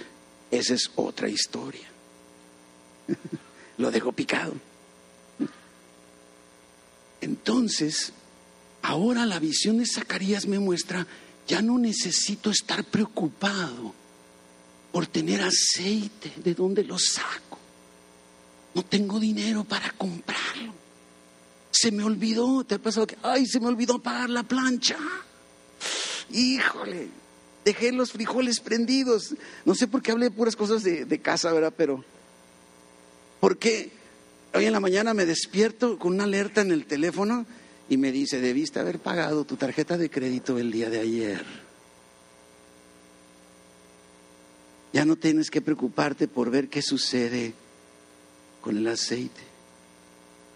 Esa 0.51 0.75
es 0.75 0.91
otra 0.97 1.29
historia. 1.29 1.87
Lo 3.79 3.91
dejo 3.91 4.13
picado. 4.13 4.53
Entonces, 7.27 8.13
Ahora 8.87 9.27
la 9.27 9.41
visión 9.41 9.79
de 9.79 9.85
Zacarías 9.85 10.47
me 10.47 10.61
muestra, 10.61 11.05
ya 11.49 11.61
no 11.61 11.77
necesito 11.77 12.51
estar 12.51 12.85
preocupado 12.85 13.93
por 14.93 15.09
tener 15.09 15.43
aceite, 15.43 16.33
¿de 16.37 16.55
dónde 16.55 16.85
lo 16.85 16.97
saco? 16.97 17.59
No 18.75 18.85
tengo 18.85 19.19
dinero 19.19 19.65
para 19.65 19.91
comprarlo. 19.91 20.73
Se 21.73 21.91
me 21.91 22.05
olvidó, 22.05 22.63
te 22.63 22.77
ha 22.77 22.79
pasado 22.79 23.09
que, 23.09 23.19
ay, 23.25 23.45
se 23.47 23.59
me 23.59 23.67
olvidó 23.67 23.99
pagar 23.99 24.31
la 24.31 24.45
plancha. 24.45 24.97
Híjole, 26.31 27.09
dejé 27.65 27.91
los 27.91 28.13
frijoles 28.13 28.61
prendidos. 28.61 29.35
No 29.65 29.75
sé 29.75 29.89
por 29.89 30.01
qué 30.01 30.13
hablé 30.13 30.27
de 30.27 30.31
puras 30.31 30.55
cosas 30.55 30.85
de, 30.85 31.05
de 31.05 31.19
casa, 31.21 31.53
¿verdad? 31.53 31.75
Pero, 31.77 32.05
porque 33.41 33.91
hoy 34.55 34.67
en 34.67 34.73
la 34.73 34.81
mañana 34.81 35.15
me 35.15 35.27
despierto 35.27 35.99
con 35.99 36.15
una 36.15 36.25
alerta 36.25 36.61
en 36.61 36.73
el 36.73 36.87
teléfono 36.87 37.47
y 37.89 37.97
me 37.97 38.13
dice, 38.13 38.41
debiste 38.41 38.81
haber 38.81 38.99
pagado 38.99 39.45
tu 39.45 39.57
tarjeta 39.57 39.97
de 39.97 40.11
crédito 40.11 40.59
el 40.59 40.73
día 40.73 40.91
de 40.91 41.01
ayer. 41.01 41.45
Ya 44.93 45.05
no 45.05 45.17
tienes 45.17 45.51
que 45.51 45.61
preocuparte 45.61 46.27
por 46.27 46.51
ver 46.51 46.69
qué 46.69 46.83
sucede 46.83 47.53
con 48.61 48.77
el 48.77 48.87
aceite. 48.89 49.43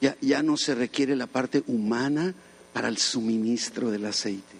Ya, 0.01 0.17
ya 0.21 0.43
no 0.43 0.57
se 0.57 0.75
requiere 0.75 1.15
la 1.15 1.27
parte 1.27 1.63
humana 1.67 2.35
para 2.73 2.89
el 2.89 2.97
suministro 2.97 3.91
del 3.91 4.07
aceite. 4.07 4.57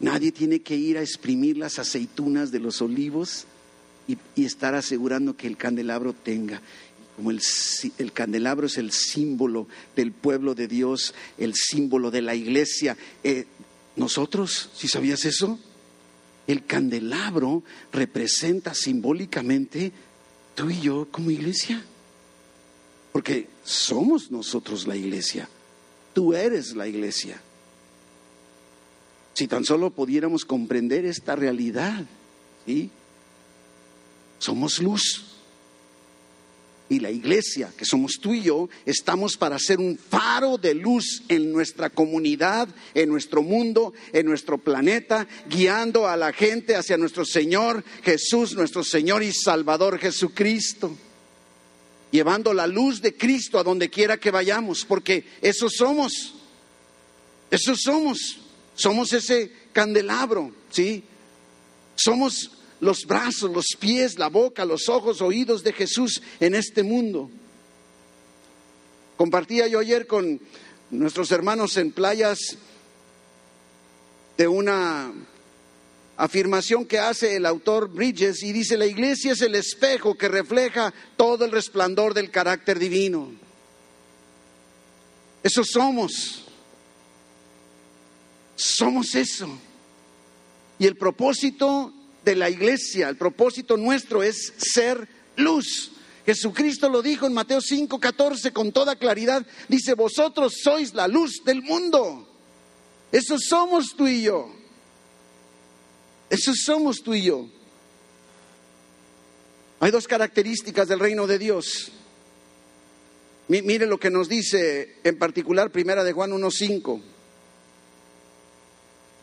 Nadie 0.00 0.32
tiene 0.32 0.60
que 0.60 0.74
ir 0.74 0.98
a 0.98 1.02
exprimir 1.02 1.56
las 1.56 1.78
aceitunas 1.78 2.50
de 2.50 2.60
los 2.60 2.80
olivos 2.82 3.44
y, 4.08 4.16
y 4.34 4.44
estar 4.44 4.74
asegurando 4.74 5.36
que 5.36 5.46
el 5.46 5.56
candelabro 5.56 6.12
tenga 6.12 6.60
como 7.16 7.30
el, 7.30 7.40
el, 7.98 8.12
candelabro 8.12 8.66
es 8.66 8.76
el 8.76 8.92
símbolo 8.92 9.66
del 9.96 10.12
pueblo 10.12 10.54
de 10.54 10.68
Dios, 10.68 11.14
el 11.38 11.54
símbolo 11.54 12.10
de 12.10 12.22
la 12.22 12.34
iglesia. 12.34 12.96
Eh, 13.24 13.46
nosotros, 13.96 14.70
si 14.74 14.86
sabías 14.86 15.24
eso, 15.24 15.58
el 16.46 16.64
candelabro 16.66 17.62
representa 17.92 18.74
simbólicamente 18.74 19.92
tú 20.54 20.70
y 20.70 20.80
yo 20.80 21.08
como 21.10 21.30
iglesia. 21.30 21.82
Porque 23.12 23.48
somos 23.64 24.30
nosotros 24.30 24.86
la 24.86 24.94
iglesia. 24.94 25.48
Tú 26.12 26.34
eres 26.34 26.76
la 26.76 26.86
iglesia. 26.86 27.40
Si 29.32 29.48
tan 29.48 29.64
solo 29.64 29.90
pudiéramos 29.90 30.44
comprender 30.44 31.04
esta 31.06 31.34
realidad, 31.34 32.04
¿sí? 32.66 32.90
Somos 34.38 34.80
luz. 34.80 35.35
Y 36.88 37.00
la 37.00 37.10
iglesia, 37.10 37.72
que 37.76 37.84
somos 37.84 38.18
tú 38.20 38.32
y 38.32 38.42
yo, 38.42 38.68
estamos 38.84 39.36
para 39.36 39.58
ser 39.58 39.80
un 39.80 39.98
faro 39.98 40.56
de 40.56 40.72
luz 40.72 41.24
en 41.28 41.52
nuestra 41.52 41.90
comunidad, 41.90 42.68
en 42.94 43.08
nuestro 43.08 43.42
mundo, 43.42 43.92
en 44.12 44.26
nuestro 44.26 44.56
planeta, 44.58 45.26
guiando 45.48 46.06
a 46.06 46.16
la 46.16 46.32
gente 46.32 46.76
hacia 46.76 46.96
nuestro 46.96 47.24
Señor 47.24 47.82
Jesús, 48.04 48.54
nuestro 48.54 48.84
Señor 48.84 49.24
y 49.24 49.32
Salvador 49.32 49.98
Jesucristo. 49.98 50.96
Llevando 52.12 52.54
la 52.54 52.68
luz 52.68 53.02
de 53.02 53.16
Cristo 53.16 53.58
a 53.58 53.64
donde 53.64 53.90
quiera 53.90 54.18
que 54.18 54.30
vayamos, 54.30 54.84
porque 54.84 55.24
eso 55.42 55.68
somos. 55.68 56.34
Eso 57.50 57.74
somos. 57.74 58.38
Somos 58.76 59.12
ese 59.12 59.50
candelabro, 59.72 60.52
¿sí? 60.70 61.02
Somos 61.96 62.52
los 62.86 63.04
brazos, 63.04 63.50
los 63.50 63.76
pies, 63.78 64.16
la 64.16 64.28
boca, 64.28 64.64
los 64.64 64.88
ojos, 64.88 65.20
oídos 65.20 65.64
de 65.64 65.72
Jesús 65.72 66.22
en 66.38 66.54
este 66.54 66.84
mundo. 66.84 67.28
Compartía 69.16 69.66
yo 69.66 69.80
ayer 69.80 70.06
con 70.06 70.40
nuestros 70.90 71.32
hermanos 71.32 71.76
en 71.76 71.90
playas 71.90 72.38
de 74.38 74.46
una 74.46 75.12
afirmación 76.16 76.84
que 76.84 77.00
hace 77.00 77.34
el 77.34 77.44
autor 77.44 77.88
Bridges 77.88 78.44
y 78.44 78.52
dice, 78.52 78.76
la 78.76 78.86
iglesia 78.86 79.32
es 79.32 79.42
el 79.42 79.56
espejo 79.56 80.16
que 80.16 80.28
refleja 80.28 80.94
todo 81.16 81.44
el 81.44 81.50
resplandor 81.50 82.14
del 82.14 82.30
carácter 82.30 82.78
divino. 82.78 83.32
Eso 85.42 85.64
somos. 85.64 86.44
Somos 88.54 89.12
eso. 89.16 89.48
Y 90.78 90.86
el 90.86 90.96
propósito 90.96 91.92
de 92.26 92.34
la 92.34 92.50
iglesia, 92.50 93.08
el 93.08 93.16
propósito 93.16 93.76
nuestro 93.76 94.22
es 94.22 94.52
ser 94.58 95.08
luz. 95.36 95.92
Jesucristo 96.26 96.88
lo 96.88 97.00
dijo 97.00 97.24
en 97.24 97.32
Mateo 97.32 97.60
5, 97.60 98.00
14 98.00 98.52
con 98.52 98.72
toda 98.72 98.96
claridad. 98.96 99.46
Dice, 99.68 99.94
vosotros 99.94 100.56
sois 100.60 100.92
la 100.92 101.06
luz 101.06 101.42
del 101.44 101.62
mundo. 101.62 102.28
Eso 103.12 103.36
somos 103.38 103.94
tú 103.96 104.08
y 104.08 104.22
yo. 104.22 104.52
Eso 106.28 106.52
somos 106.52 107.00
tú 107.00 107.14
y 107.14 107.22
yo. 107.22 107.46
Hay 109.78 109.92
dos 109.92 110.08
características 110.08 110.88
del 110.88 110.98
reino 110.98 111.28
de 111.28 111.38
Dios. 111.38 111.92
Mire 113.46 113.86
lo 113.86 114.00
que 114.00 114.10
nos 114.10 114.28
dice 114.28 114.96
en 115.04 115.16
particular 115.16 115.70
Primera 115.70 116.02
de 116.02 116.12
Juan 116.12 116.32
1.5. 116.32 117.00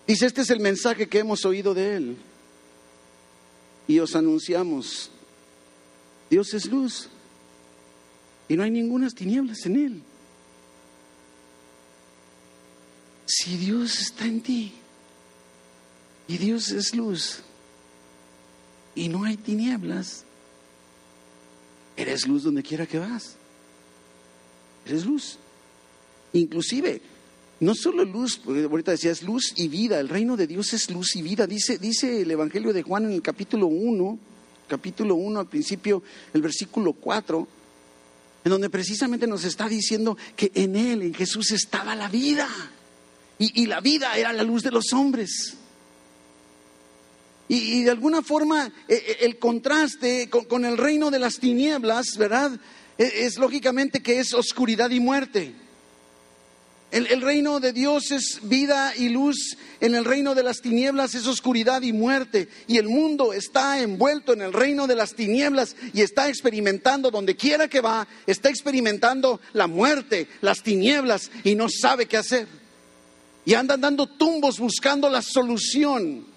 Dice, 0.07 0.25
este 0.25 0.41
es 0.43 0.49
el 0.51 0.61
mensaje 0.61 1.09
que 1.09 1.19
hemos 1.19 1.43
oído 1.43 1.73
de 1.73 1.97
Él 1.97 2.17
y 3.87 3.99
os 3.99 4.15
anunciamos, 4.15 5.11
Dios 6.29 6.53
es 6.53 6.65
luz 6.65 7.09
y 8.47 8.55
no 8.55 8.63
hay 8.63 8.71
ninguna 8.71 9.09
tinieblas 9.09 9.65
en 9.65 9.75
Él. 9.75 10.01
Si 13.25 13.57
Dios 13.57 13.99
está 13.99 14.25
en 14.25 14.41
ti 14.41 14.73
y 16.27 16.37
Dios 16.37 16.71
es 16.71 16.95
luz 16.95 17.39
y 18.95 19.09
no 19.09 19.23
hay 19.23 19.37
tinieblas, 19.37 20.23
eres 21.95 22.27
luz 22.27 22.43
donde 22.43 22.63
quiera 22.63 22.85
que 22.85 22.99
vas. 22.99 23.35
Eres 24.85 25.05
luz. 25.05 25.37
Inclusive, 26.33 27.01
no 27.63 27.75
solo 27.75 28.03
luz, 28.03 28.41
ahorita 28.45 28.91
decías 28.91 29.23
luz 29.23 29.53
y 29.55 29.67
vida, 29.67 29.99
el 29.99 30.09
reino 30.09 30.35
de 30.35 30.47
Dios 30.47 30.73
es 30.73 30.89
luz 30.91 31.15
y 31.15 31.21
vida. 31.21 31.47
Dice, 31.47 31.77
dice 31.77 32.21
el 32.21 32.31
Evangelio 32.31 32.73
de 32.73 32.83
Juan 32.83 33.05
en 33.05 33.13
el 33.13 33.21
capítulo 33.21 33.67
1, 33.67 34.19
capítulo 34.67 35.15
1 35.15 35.39
al 35.39 35.47
principio, 35.47 36.03
el 36.33 36.41
versículo 36.41 36.93
4, 36.93 37.47
en 38.43 38.49
donde 38.49 38.69
precisamente 38.69 39.27
nos 39.27 39.45
está 39.45 39.69
diciendo 39.69 40.17
que 40.35 40.51
en 40.53 40.75
Él, 40.75 41.01
en 41.03 41.13
Jesús, 41.13 41.51
estaba 41.51 41.95
la 41.95 42.09
vida. 42.09 42.49
Y, 43.39 43.65
la 43.65 43.81
vida 43.81 44.15
era 44.15 44.31
la 44.31 44.43
luz 44.43 44.63
de 44.63 44.71
los 44.71 44.93
hombres. 44.93 45.55
Y, 47.49 47.83
de 47.83 47.91
alguna 47.91 48.21
forma 48.21 48.71
e, 48.87 48.93
e, 48.93 49.25
el 49.25 49.37
contraste 49.37 50.29
con, 50.29 50.45
con, 50.45 50.65
el 50.65 50.77
reino 50.77 51.11
de 51.11 51.19
las 51.19 51.39
tinieblas, 51.39 52.17
¿verdad? 52.17 52.57
E, 52.97 53.25
es 53.25 53.37
lógicamente 53.37 54.01
que 54.01 54.19
es 54.19 54.33
oscuridad 54.33 54.89
y 54.91 54.99
muerte. 54.99 55.62
El, 56.93 57.21
reino 57.21 57.59
de 57.59 57.73
Dios 57.73 58.11
es 58.11 58.39
vida 58.43 58.93
y 58.95 59.09
luz, 59.09 59.57
en 59.79 59.95
el 59.95 60.05
reino 60.05 60.35
de 60.35 60.43
las 60.43 60.61
tinieblas 60.61 61.15
es 61.15 61.25
oscuridad 61.25 61.81
y 61.81 61.91
muerte. 61.91 62.47
Y 62.67 62.77
el 62.77 62.87
mundo 62.87 63.33
está 63.33 63.81
envuelto 63.81 64.33
en 64.33 64.43
el 64.43 64.53
reino 64.53 64.85
de 64.85 64.95
las 64.95 65.15
tinieblas 65.15 65.75
y 65.91 66.01
está 66.01 66.29
experimentando, 66.29 67.09
donde 67.09 67.35
quiera 67.35 67.67
que 67.67 67.81
va, 67.81 68.07
está 68.27 68.49
experimentando 68.49 69.41
la 69.53 69.65
muerte, 69.65 70.27
las 70.41 70.61
tinieblas 70.61 71.31
y 71.43 71.55
no 71.55 71.67
sabe 71.67 72.05
qué 72.05 72.17
hacer. 72.17 72.47
Y 73.43 73.55
andan 73.55 73.81
dando 73.81 74.05
tumbos 74.05 74.59
buscando 74.59 75.09
la 75.09 75.23
solución 75.23 76.27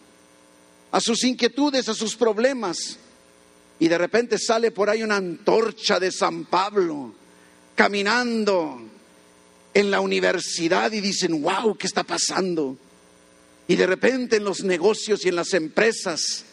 a 0.91 1.03
sus 1.03 1.23
inquietudes, 1.25 1.91
a 1.91 1.95
sus 1.95 2.17
problemas. 2.17 2.97
Y 3.79 3.89
de 3.89 3.99
repente 3.99 4.39
sale 4.39 4.71
por 4.71 4.89
ahí 4.89 5.03
una 5.03 5.17
antorcha 5.17 6.01
de 6.01 6.11
San 6.11 6.47
Pablo 6.47 7.13
caminando 7.75 8.96
en 9.77 9.91
la 9.91 10.01
universidad 10.01 10.91
y 10.93 11.03
dicen, 11.03 11.43
wow, 11.43 11.77
¿qué 11.77 11.87
está 11.87 12.03
pasando? 12.03 12.79
Y 13.69 13.77
de 13.77 13.87
repente 13.87 14.37
en 14.37 14.45
los 14.45 14.65
negocios 14.65 15.23
y 15.27 15.29
en 15.29 15.37
las 15.37 15.53
empresas 15.53 16.47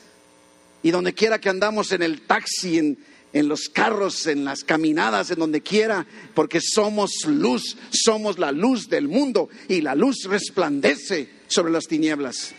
y 0.83 0.91
donde 0.91 1.13
quiera 1.13 1.39
que 1.39 1.47
andamos 1.47 1.93
en 1.93 2.03
el 2.03 2.23
taxi, 2.23 2.79
en, 2.79 2.97
en 3.31 3.47
los 3.47 3.69
carros, 3.69 4.27
en 4.27 4.43
las 4.43 4.65
caminadas, 4.65 5.31
en 5.31 5.39
donde 5.39 5.61
quiera, 5.61 6.05
porque 6.33 6.59
somos 6.59 7.23
luz, 7.25 7.77
somos 7.91 8.39
la 8.39 8.51
luz 8.51 8.89
del 8.89 9.07
mundo 9.07 9.47
y 9.69 9.79
la 9.79 9.95
luz 9.95 10.25
resplandece 10.25 11.29
sobre 11.47 11.71
las 11.71 11.85
tinieblas. 11.87 12.53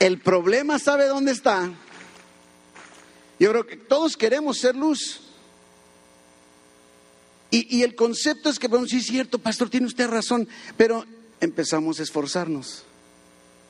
El 0.00 0.18
problema, 0.18 0.80
¿sabe 0.80 1.06
dónde 1.06 1.30
está? 1.30 1.70
Yo 3.38 3.50
creo 3.50 3.66
que 3.68 3.76
todos 3.76 4.16
queremos 4.16 4.58
ser 4.58 4.74
luz. 4.74 5.23
Y, 7.54 7.82
el 7.82 7.94
concepto 7.94 8.50
es 8.50 8.58
que, 8.58 8.66
bueno, 8.66 8.84
sí 8.86 8.96
es 8.96 9.06
cierto, 9.06 9.38
pastor, 9.38 9.70
tiene 9.70 9.86
usted 9.86 10.08
razón, 10.08 10.48
pero 10.76 11.06
empezamos 11.40 12.00
a 12.00 12.02
esforzarnos. 12.02 12.82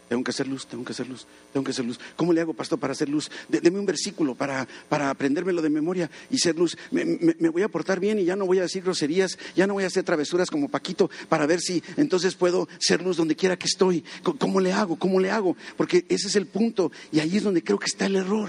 Tengo 0.09 0.25
que 0.25 0.31
hacer 0.31 0.47
luz, 0.47 0.67
tengo 0.67 0.85
que 0.85 0.93
hacer 0.93 1.07
luz, 1.07 1.27
tengo 1.53 1.65
que 1.65 1.71
hacer 1.71 1.85
luz. 1.85 2.01
¿Cómo 2.17 2.33
le 2.33 2.41
hago, 2.41 2.55
pastor, 2.55 2.79
para 2.79 2.93
hacer 2.93 3.11
luz? 3.11 3.31
deme 3.49 3.79
un 3.79 3.85
versículo 3.85 4.35
para, 4.35 4.67
para 4.89 5.11
aprendérmelo 5.11 5.61
de 5.61 5.69
memoria 5.69 6.11
y 6.31 6.39
ser 6.39 6.57
luz. 6.57 6.79
Me, 6.91 7.05
voy 7.51 7.63
a 7.63 7.69
portar 7.69 8.01
bien 8.01 8.19
y 8.19 8.25
ya 8.25 8.37
no 8.37 8.47
voy 8.47 8.59
a 8.59 8.63
decir 8.63 8.83
groserías, 8.83 9.39
ya 9.55 9.67
no 9.67 9.75
voy 9.75 9.85
a 9.85 9.89
hacer 9.89 10.05
travesuras 10.05 10.49
como 10.49 10.69
Paquito 10.69 11.11
para 11.29 11.47
ver 11.47 11.61
si 11.61 11.83
entonces 11.99 12.35
puedo 12.37 12.69
ser 12.79 13.03
luz 13.03 13.19
donde 13.19 13.37
quiera 13.37 13.59
que 13.59 13.67
estoy. 13.67 14.03
¿Cómo 14.23 14.61
le 14.61 14.73
hago? 14.73 14.97
¿Cómo 14.97 15.21
le 15.21 15.31
hago? 15.31 15.57
Porque 15.77 16.07
ese 16.09 16.29
es 16.29 16.37
el 16.37 16.47
punto 16.47 16.91
y 17.13 17.21
ahí 17.21 17.37
es 17.37 17.43
donde 17.43 17.63
creo 17.63 17.79
que 17.79 17.87
está 17.87 18.07
el 18.07 18.17
error 18.17 18.49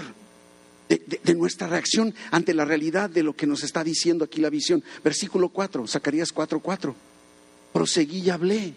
de, 0.88 1.34
nuestra 1.34 1.66
reacción 1.66 2.14
ante 2.30 2.54
la 2.54 2.64
realidad 2.64 3.10
de 3.10 3.22
lo 3.22 3.34
que 3.34 3.46
nos 3.46 3.62
está 3.62 3.82
diciendo 3.82 4.24
aquí 4.24 4.40
la 4.40 4.50
visión. 4.50 4.82
Versículo 5.02 5.48
4, 5.48 5.86
Zacarías 5.86 6.32
4, 6.32 6.60
4. 6.60 6.94
Proseguí 7.72 8.20
y 8.20 8.30
hablé. 8.30 8.72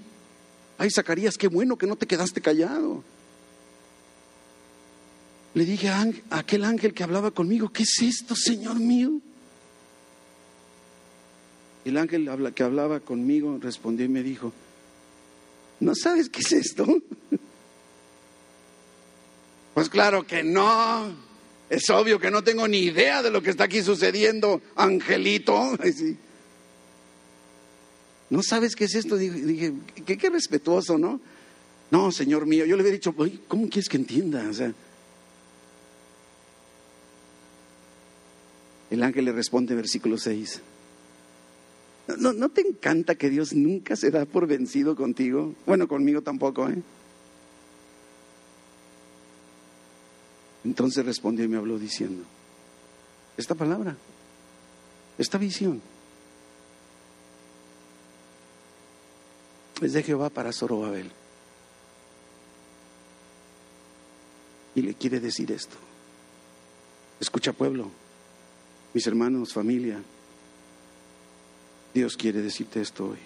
Ay, 0.78 0.90
Zacarías, 0.90 1.38
qué 1.38 1.48
bueno 1.48 1.78
que 1.78 1.88
no 1.88 1.96
te 1.96 2.08
quedaste 2.08 2.42
callado. 2.42 3.04
Le 5.54 5.66
dije 5.66 5.90
a, 5.90 6.06
aquel 6.30 6.64
ángel 6.64 6.94
que 6.94 7.04
hablaba 7.04 7.32
conmigo, 7.32 7.70
¿qué 7.70 7.84
es 7.84 8.02
esto, 8.02 8.36
Señor 8.36 8.80
mío? 8.80 9.20
El 11.86 11.98
ángel 11.98 12.30
que 12.54 12.64
hablaba 12.64 13.00
conmigo 13.00 13.58
respondió 13.62 14.06
y 14.06 14.10
me 14.10 14.22
dijo, 14.22 14.54
¿no 15.80 15.96
sabes 15.96 16.30
qué 16.30 16.42
es 16.42 16.52
esto? 16.52 16.86
Pues 19.72 19.88
claro 19.88 20.28
que 20.28 20.44
no. 20.44 21.29
Es 21.70 21.90
obvio 21.90 22.20
que 22.20 22.32
no 22.32 22.44
tengo 22.44 22.68
ni 22.68 22.80
idea 22.80 23.22
de 23.22 23.30
lo 23.30 23.44
que 23.44 23.52
está 23.52 23.66
aquí 23.66 23.84
sucediendo, 23.84 24.62
Angelito. 24.76 25.78
¿No 28.32 28.42
sabes 28.44 28.76
qué 28.76 28.86
es 28.86 28.96
esto? 28.96 29.18
Dije, 29.18 29.74
qué, 30.06 30.30
respetuoso, 30.30 30.98
¿no? 30.98 31.20
No, 31.92 32.12
Señor 32.12 32.46
mío, 32.46 32.66
yo 32.66 32.76
le 32.76 32.82
había 32.82 32.94
dicho, 32.94 33.16
¿cómo 33.48 33.70
quieres 33.70 33.90
que 33.90 33.98
entienda? 33.98 34.48
O 34.50 34.54
sea, 34.54 34.74
el 38.90 39.04
ángel 39.04 39.26
le 39.26 39.32
responde, 39.32 39.76
versículo 39.76 40.18
6. 40.18 40.62
¿No, 42.18 42.34
¿No 42.34 42.50
te 42.50 42.62
encanta 42.62 43.16
que 43.16 43.30
Dios 43.30 43.54
nunca 43.54 43.96
se 43.96 44.10
da 44.10 44.26
por 44.26 44.48
vencido 44.48 44.96
contigo? 44.96 45.54
Bueno, 45.66 45.88
conmigo 45.88 46.22
tampoco, 46.22 46.68
¿eh? 46.70 46.82
Entonces 50.64 51.06
respondió 51.06 51.46
y 51.46 51.48
me 51.48 51.58
habló 51.58 51.80
diciendo, 51.80 52.24
esta 53.38 53.56
palabra, 53.56 53.96
esta 55.18 55.38
visión, 55.38 55.82
es 59.82 59.94
de 59.94 60.04
Jehová 60.04 60.30
para 60.30 60.52
Zorobabel. 60.52 61.10
Y 64.76 64.82
le 64.82 64.94
quiere 64.94 65.20
decir 65.20 65.52
esto. 65.52 65.78
Escucha 67.20 67.54
pueblo, 67.54 67.90
mis 68.94 69.08
hermanos, 69.08 69.54
familia, 69.54 70.02
Dios 71.94 72.18
quiere 72.18 72.42
decirte 72.42 72.82
esto 72.82 73.10
hoy. 73.10 73.20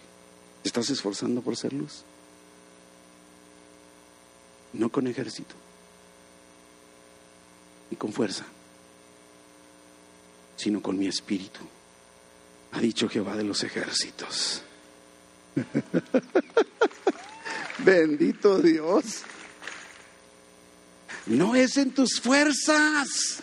¿Estás 0.64 0.90
esforzando 0.90 1.42
por 1.42 1.58
ser 1.58 1.74
luz? 1.74 2.04
No 4.72 4.90
con 4.90 5.08
ejército 5.08 5.56
con 7.96 8.14
fuerza, 8.14 8.46
sino 10.56 10.82
con 10.82 10.98
mi 10.98 11.08
espíritu, 11.08 11.62
ha 12.72 12.80
dicho 12.80 13.08
Jehová 13.08 13.36
de 13.36 13.44
los 13.44 13.64
ejércitos. 13.64 14.64
Bendito 17.80 18.60
Dios. 18.60 19.24
No 21.26 21.56
es 21.56 21.78
en 21.78 21.92
tus 21.92 22.20
fuerzas, 22.20 23.42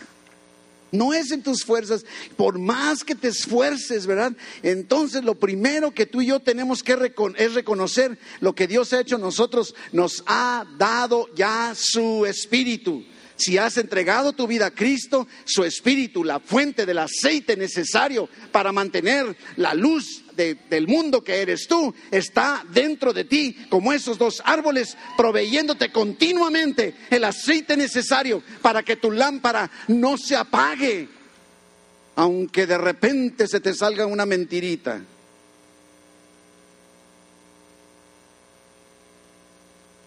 No 0.91 1.13
es 1.13 1.31
en 1.31 1.41
tus 1.41 1.63
fuerzas. 1.63 2.05
Por 2.35 2.59
más 2.59 3.05
que 3.05 3.15
te 3.15 3.29
esfuerces, 3.29 4.05
¿verdad? 4.05 4.33
Entonces 4.61 5.23
lo 5.23 5.35
primero 5.35 5.91
que 5.91 6.05
tú 6.05 6.21
y 6.21 6.27
yo 6.27 6.41
tenemos 6.41 6.83
que 6.83 6.97
recon 6.97 7.33
es 7.37 7.53
reconocer 7.53 8.19
lo 8.41 8.53
que 8.53 8.67
Dios 8.67 8.91
ha 8.91 8.99
hecho 8.99 9.17
nosotros. 9.17 9.73
Nos 9.93 10.21
ha 10.27 10.65
dado 10.77 11.33
ya 11.33 11.73
su 11.75 12.25
espíritu. 12.25 13.05
Si 13.41 13.57
has 13.57 13.77
entregado 13.77 14.33
tu 14.33 14.45
vida 14.45 14.67
a 14.67 14.71
Cristo, 14.71 15.27
su 15.45 15.63
espíritu, 15.63 16.23
la 16.23 16.39
fuente 16.39 16.85
del 16.85 16.99
aceite 16.99 17.57
necesario 17.57 18.29
para 18.51 18.71
mantener 18.71 19.35
la 19.55 19.73
luz 19.73 20.23
de- 20.35 20.53
del 20.69 20.87
mundo 20.87 21.23
que 21.23 21.41
eres 21.41 21.67
tú, 21.67 21.91
está 22.11 22.63
dentro 22.71 23.13
de 23.13 23.23
ti, 23.23 23.65
como 23.69 23.93
esos 23.93 24.19
dos 24.19 24.43
árboles, 24.45 24.95
proveyéndote 25.17 25.91
continuamente 25.91 26.93
el 27.09 27.23
aceite 27.23 27.75
necesario 27.75 28.43
para 28.61 28.83
que 28.83 28.95
tu 28.97 29.09
lámpara 29.11 29.71
no 29.87 30.19
se 30.19 30.35
apague, 30.35 31.09
aunque 32.15 32.67
de 32.67 32.77
repente 32.77 33.47
se 33.47 33.59
te 33.59 33.73
salga 33.73 34.05
una 34.05 34.27
mentirita. 34.27 35.01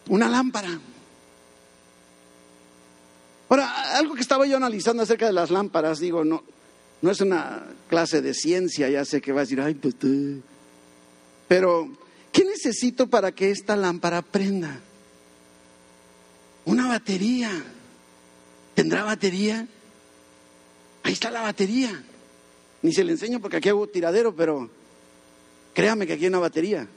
Una 0.08 0.28
lámpara. 0.28 0.78
Ahora, 3.54 3.96
algo 3.96 4.16
que 4.16 4.20
estaba 4.20 4.48
yo 4.48 4.56
analizando 4.56 5.04
acerca 5.04 5.26
de 5.26 5.32
las 5.32 5.52
lámparas, 5.52 6.00
digo, 6.00 6.24
no, 6.24 6.42
no 7.02 7.10
es 7.12 7.20
una 7.20 7.62
clase 7.88 8.20
de 8.20 8.34
ciencia, 8.34 8.88
ya 8.88 9.04
sé 9.04 9.20
que 9.20 9.30
va 9.30 9.42
a 9.42 9.44
decir, 9.44 9.60
ay, 9.60 9.74
pues 9.74 9.94
tú". 9.94 10.42
Pero, 11.46 11.88
¿qué 12.32 12.44
necesito 12.44 13.06
para 13.06 13.30
que 13.30 13.52
esta 13.52 13.76
lámpara 13.76 14.22
prenda? 14.22 14.80
Una 16.64 16.88
batería. 16.88 17.52
¿Tendrá 18.74 19.04
batería? 19.04 19.68
Ahí 21.04 21.12
está 21.12 21.30
la 21.30 21.42
batería. 21.42 22.02
Ni 22.82 22.92
se 22.92 23.04
le 23.04 23.12
enseño 23.12 23.38
porque 23.38 23.58
aquí 23.58 23.68
hago 23.68 23.86
tiradero, 23.86 24.34
pero 24.34 24.68
créame 25.74 26.08
que 26.08 26.14
aquí 26.14 26.24
hay 26.24 26.30
una 26.30 26.40
batería. 26.40 26.88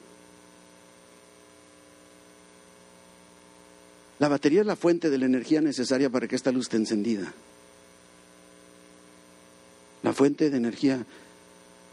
La 4.20 4.28
batería 4.28 4.62
es 4.62 4.68
la 4.68 4.76
fuente 4.76 5.10
de 5.10 5.18
la 5.18 5.26
energía 5.26 5.62
necesaria 5.62 6.10
para 6.10 6.28
que 6.28 6.36
esta 6.36 6.52
luz 6.52 6.66
esté 6.66 6.78
encendida. 6.78 7.32
La 10.04 10.14
fuente 10.14 10.50
de 10.50 10.58
energía 10.58 11.06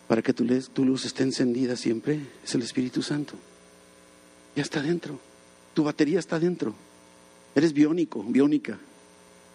para 0.08 0.22
que 0.22 0.32
tu, 0.32 0.44
luz- 0.44 1.04
esté 1.04 1.22
encendida 1.22 1.76
siempre 1.76 2.20
es 2.44 2.54
el 2.54 2.62
Espíritu 2.62 3.02
Santo. 3.02 3.34
Ya 4.54 4.62
está 4.62 4.80
dentro. 4.82 5.18
Tu 5.74 5.82
batería 5.82 6.18
está 6.18 6.38
dentro. 6.38 6.74
Eres 7.54 7.72
biónico, 7.72 8.22
biónica. 8.22 8.78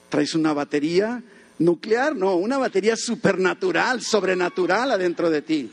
Traes 0.10 0.34
una 0.36 0.54
batería 0.54 1.24
nuclear, 1.60 2.16
no, 2.16 2.36
una 2.36 2.58
batería 2.58 2.96
supernatural, 2.96 4.02
sobrenatural 4.02 4.92
adentro 4.92 5.30
de 5.30 5.42
ti. 5.42 5.72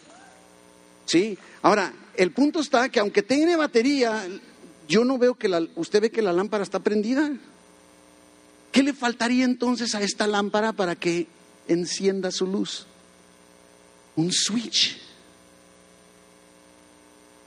¿Sí? 1.07 1.39
Ahora, 1.63 1.93
el 2.17 2.33
punto 2.33 2.61
está 2.61 2.89
que 2.89 3.01
aunque 3.01 3.23
tiene 3.23 3.57
batería, 3.57 4.27
yo 4.89 5.05
no 5.05 5.19
veo 5.19 5.35
que 5.35 5.49
la, 5.49 5.67
usted 5.75 6.03
ve 6.03 6.11
que 6.11 6.23
la 6.23 6.33
lámpara 6.33 6.63
está 6.63 6.81
prendida. 6.81 7.33
¿Qué 8.73 8.83
le 8.83 8.93
faltaría 8.93 9.45
entonces 9.45 9.95
a 9.95 10.03
esta 10.03 10.27
lámpara 10.27 10.73
para 10.73 10.97
que 10.97 11.27
encienda 11.69 12.31
su 12.31 12.47
luz? 12.47 12.87
Un 14.17 14.33
switch. 14.33 14.99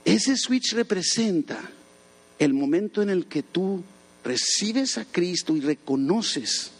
Ese 0.04 0.36
switch 0.36 0.72
representa 0.72 1.60
el 2.38 2.54
momento 2.54 3.02
en 3.02 3.10
el 3.10 3.26
que 3.26 3.42
tú 3.42 3.82
recibes 4.24 4.98
a 4.98 5.04
Cristo 5.04 5.56
y 5.56 5.60
reconoces 5.60 6.72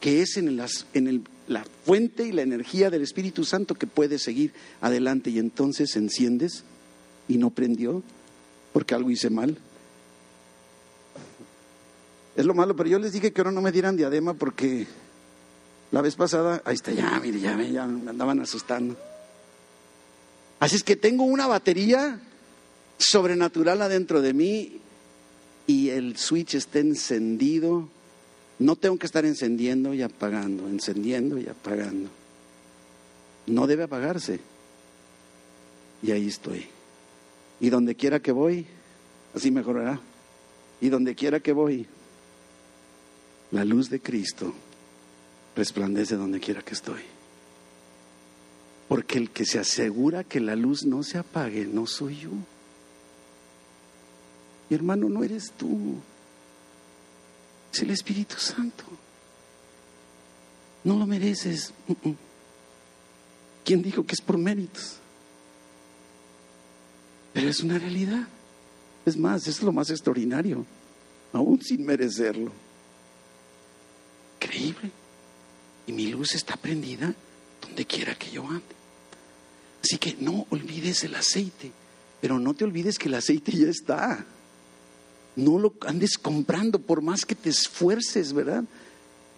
que 0.00 0.22
es 0.22 0.36
en, 0.36 0.56
la 0.56 1.64
fuente 1.84 2.26
y 2.26 2.32
la 2.32 2.42
energía 2.42 2.90
del 2.90 3.02
Espíritu 3.02 3.44
Santo 3.44 3.74
que 3.74 3.86
puede 3.86 4.18
seguir 4.18 4.52
adelante 4.80 5.30
y 5.30 5.38
entonces 5.38 5.94
enciendes 5.96 6.64
y 7.28 7.36
no 7.36 7.50
prendió 7.50 8.02
porque 8.72 8.94
algo 8.94 9.10
hice 9.10 9.30
mal. 9.30 9.58
Es 12.36 12.46
lo 12.46 12.54
malo, 12.54 12.76
pero 12.76 12.88
yo 12.88 12.98
les 12.98 13.12
dije 13.12 13.32
que 13.32 13.40
ahora 13.40 13.52
no 13.52 13.60
me 13.60 13.72
dieran 13.72 13.96
diadema 13.96 14.34
porque 14.34 14.86
la 15.90 16.00
vez 16.00 16.14
pasada, 16.14 16.62
ahí 16.64 16.74
está, 16.74 16.92
ya, 16.92 17.18
mire, 17.20 17.40
ya, 17.40 17.60
ya 17.62 17.86
me 17.86 18.10
andaban 18.10 18.40
asustando. 18.40 18.96
Así 20.60 20.76
es 20.76 20.84
que 20.84 20.94
tengo 20.94 21.24
una 21.24 21.46
batería 21.46 22.20
sobrenatural 22.98 23.82
adentro 23.82 24.20
de 24.20 24.34
mí 24.34 24.80
y 25.66 25.88
el 25.88 26.16
switch 26.16 26.54
está 26.54 26.78
encendido. 26.78 27.88
No 28.58 28.76
tengo 28.76 28.98
que 28.98 29.06
estar 29.06 29.24
encendiendo 29.24 29.94
y 29.94 30.02
apagando, 30.02 30.68
encendiendo 30.68 31.38
y 31.38 31.48
apagando. 31.48 32.10
No 33.46 33.66
debe 33.66 33.84
apagarse. 33.84 34.38
Y 36.02 36.10
ahí 36.12 36.28
estoy. 36.28 36.66
Y 37.58 37.70
donde 37.70 37.94
quiera 37.94 38.20
que 38.20 38.32
voy, 38.32 38.66
así 39.34 39.50
mejorará. 39.50 39.98
Y 40.80 40.88
donde 40.88 41.14
quiera 41.14 41.40
que 41.40 41.52
voy, 41.52 41.86
la 43.52 43.64
luz 43.64 43.90
de 43.90 44.00
Cristo 44.00 44.52
resplandece 45.56 46.16
donde 46.16 46.40
quiera 46.40 46.62
que 46.62 46.74
estoy. 46.74 47.02
Porque 48.88 49.18
el 49.18 49.30
que 49.30 49.44
se 49.44 49.58
asegura 49.58 50.24
que 50.24 50.40
la 50.40 50.56
luz 50.56 50.84
no 50.84 51.02
se 51.02 51.18
apague 51.18 51.66
no 51.66 51.86
soy 51.86 52.20
yo. 52.20 52.30
Mi 54.68 54.76
hermano, 54.76 55.08
no 55.08 55.24
eres 55.24 55.52
tú. 55.52 55.96
Es 57.72 57.80
el 57.82 57.90
Espíritu 57.90 58.36
Santo. 58.36 58.84
No 60.84 60.96
lo 60.96 61.06
mereces. 61.06 61.72
¿Quién 63.64 63.82
dijo 63.82 64.04
que 64.04 64.14
es 64.14 64.20
por 64.20 64.38
méritos? 64.38 64.96
Pero 67.32 67.48
es 67.48 67.60
una 67.60 67.78
realidad. 67.78 68.26
Es 69.06 69.16
más, 69.16 69.46
es 69.46 69.62
lo 69.62 69.72
más 69.72 69.90
extraordinario, 69.90 70.64
aún 71.32 71.60
sin 71.62 71.84
merecerlo. 71.84 72.52
Increíble. 74.50 74.90
Y 75.86 75.92
mi 75.92 76.08
luz 76.08 76.34
está 76.34 76.56
prendida 76.56 77.14
donde 77.62 77.84
quiera 77.84 78.14
que 78.16 78.30
yo 78.30 78.46
ande. 78.46 78.64
Así 79.82 79.96
que 79.96 80.16
no 80.20 80.46
olvides 80.50 81.04
el 81.04 81.14
aceite, 81.14 81.70
pero 82.20 82.38
no 82.38 82.54
te 82.54 82.64
olvides 82.64 82.98
que 82.98 83.08
el 83.08 83.14
aceite 83.14 83.52
ya 83.52 83.68
está. 83.68 84.24
No 85.36 85.58
lo 85.58 85.74
andes 85.86 86.18
comprando 86.18 86.80
por 86.80 87.00
más 87.00 87.24
que 87.24 87.34
te 87.34 87.48
esfuerces, 87.48 88.32
¿verdad? 88.32 88.64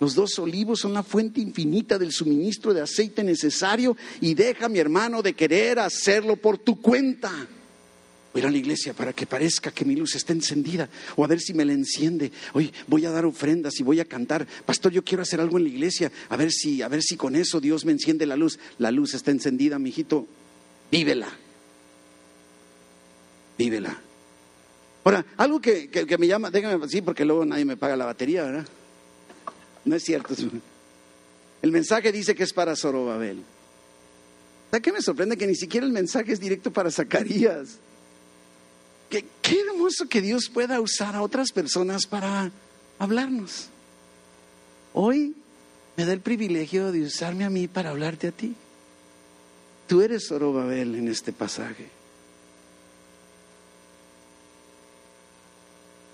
Los 0.01 0.15
dos 0.15 0.39
olivos 0.39 0.81
son 0.81 0.95
la 0.95 1.03
fuente 1.03 1.41
infinita 1.41 1.99
del 1.99 2.13
suministro 2.13 2.75
de 2.75 2.81
aceite 2.81 3.23
necesario 3.23 3.97
y 4.21 4.35
deja, 4.35 4.69
mi 4.69 4.79
hermano, 4.79 5.23
de 5.23 5.35
querer 5.35 5.79
hacerlo 5.79 6.37
por 6.37 6.59
tu 6.59 6.81
cuenta. 6.81 7.31
Voy 8.33 8.41
a 8.41 8.45
ir 8.45 8.49
a 8.49 8.51
la 8.51 8.57
iglesia 8.59 8.95
para 8.95 9.13
que 9.13 9.27
parezca 9.27 9.71
que 9.71 9.85
mi 9.85 9.95
luz 9.95 10.15
está 10.15 10.33
encendida 10.33 10.89
o 11.17 11.25
a 11.25 11.27
ver 11.29 11.39
si 11.41 11.53
me 11.53 11.65
la 11.67 11.73
enciende. 11.75 12.33
Hoy 12.55 12.73
voy 12.87 13.05
a 13.05 13.11
dar 13.11 13.27
ofrendas 13.27 13.79
y 13.79 13.83
voy 13.83 14.01
a 14.01 14.07
cantar. 14.07 14.47
Pastor, 14.65 14.91
yo 14.91 15.05
quiero 15.05 15.23
hacer 15.23 15.39
algo 15.41 15.59
en 15.59 15.65
la 15.65 15.69
iglesia, 15.71 16.11
a 16.31 16.37
ver 16.37 16.51
si 16.51 16.81
a 16.81 16.89
ver 16.89 17.03
si 17.03 17.17
con 17.17 17.37
eso 17.37 17.61
Dios 17.61 17.85
me 17.85 17.93
enciende 17.93 18.25
la 18.25 18.37
luz. 18.37 18.59
La 18.79 18.91
luz 18.91 19.13
está 19.15 19.31
encendida, 19.31 19.79
mijito. 19.79 20.27
Vívela. 20.91 21.29
Vívela. 23.59 24.01
Ahora, 25.05 25.25
algo 25.37 25.61
que, 25.61 25.89
que- 25.91 26.19
me 26.19 26.27
llama, 26.27 26.51
déjame 26.51 26.89
sí, 26.89 27.03
porque 27.03 27.25
luego 27.25 27.45
nadie 27.45 27.65
me 27.65 27.77
paga 27.77 27.97
la 27.97 28.07
batería, 28.07 28.45
¿verdad? 28.45 28.67
No 29.85 29.97
es 29.97 30.05
cierto. 30.05 30.35
El 31.61 31.73
mensaje 31.73 32.13
dice 32.13 32.35
que 32.35 32.45
es 32.45 32.53
para 32.53 32.77
Zorobabel. 32.77 33.43
¿Sabes 34.71 34.83
qué 34.83 34.93
me 34.93 35.03
sorprende? 35.03 35.37
Que 35.37 35.47
ni 35.47 35.55
siquiera 35.57 35.85
el 35.87 35.93
mensaje 35.93 36.33
es 36.33 36.41
directo 36.41 36.73
para 36.73 36.91
Zacarías. 36.91 37.79
Qué, 39.13 39.61
hermoso 39.69 40.09
que 40.09 40.23
Dios 40.23 40.49
pueda 40.49 40.81
usar 40.81 41.15
a 41.15 41.21
otras 41.21 41.53
personas 41.53 42.07
para 42.07 42.51
hablarnos. 42.99 43.69
Hoy 44.95 45.35
me 45.99 46.07
da 46.07 46.15
el 46.15 46.21
privilegio 46.21 46.93
de 46.93 47.03
usarme 47.03 47.45
a 47.45 47.51
mí 47.51 47.69
para 47.69 47.91
hablarte 47.91 48.29
a 48.29 48.33
ti. 48.33 48.55
Tú 49.87 50.01
eres 50.01 50.29
Zorobabel 50.29 50.95
en 50.95 51.09
este 51.09 51.31
pasaje. 51.31 51.89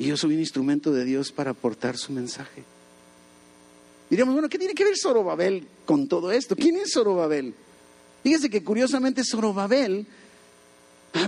Y 0.01 0.07
yo 0.07 0.17
soy 0.17 0.35
un 0.35 0.41
instrumento 0.41 0.93
de 0.93 1.05
Dios 1.05 1.31
para 1.31 1.53
aportar 1.53 1.97
su 1.97 2.13
mensaje. 2.13 2.65
Diríamos, 4.11 4.35
bueno, 4.35 4.49
¿qué 4.49 4.59
tiene 4.59 4.75
que 4.75 4.85
ver 4.85 4.97
Zorobabel 4.97 5.69
con 5.87 6.09
todo 6.09 6.33
esto? 6.33 6.57
¿Quién 6.57 6.77
es 6.77 6.95
Zorobabel? 6.95 7.55
Fíjese 8.25 8.51
que 8.51 8.65
curiosamente 8.65 9.23
Zorobabel 9.25 10.05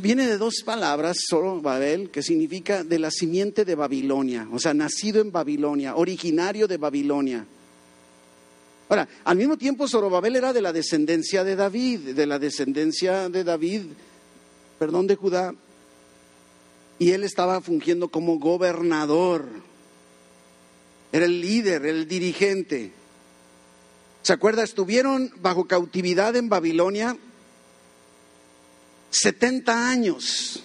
viene 0.01 0.27
de 0.27 0.39
dos 0.39 0.63
palabras, 0.65 1.19
Zorobabel, 1.29 2.11
que 2.11 2.23
significa 2.23 2.85
de 2.85 2.99
la 2.99 3.11
simiente 3.11 3.65
de 3.65 3.75
Babilonia, 3.75 4.49
o 4.53 4.59
sea, 4.59 4.75
nacido 4.75 5.21
en 5.21 5.33
Babilonia, 5.33 5.97
originario 5.97 6.69
de 6.69 6.77
Babilonia. 6.77 7.47
Ahora, 8.89 9.09
al 9.25 9.37
mismo 9.37 9.57
tiempo 9.57 9.87
Zorobabel 9.87 10.37
era 10.37 10.53
de 10.53 10.63
la 10.63 10.73
descendencia 10.73 11.45
de 11.45 11.57
David, 11.57 12.15
de 12.15 12.27
la 12.27 12.39
descendencia 12.39 13.29
de 13.29 13.45
David, 13.45 13.83
perdón, 14.79 15.07
de 15.07 15.17
Judá, 15.17 15.55
y 16.99 17.13
él 17.13 17.25
estaba 17.25 17.61
fungiendo 17.61 18.09
como 18.09 18.39
gobernador. 18.39 19.47
Era 21.13 21.25
el 21.25 21.41
líder, 21.41 21.87
el 21.87 22.07
dirigente. 22.07 22.93
¿Se 24.23 24.33
acuerda? 24.33 24.63
Estuvieron 24.63 25.33
bajo 25.41 25.67
cautividad 25.67 26.37
en 26.37 26.49
Babilonia 26.49 27.17
70 29.11 29.89
años 29.89 30.63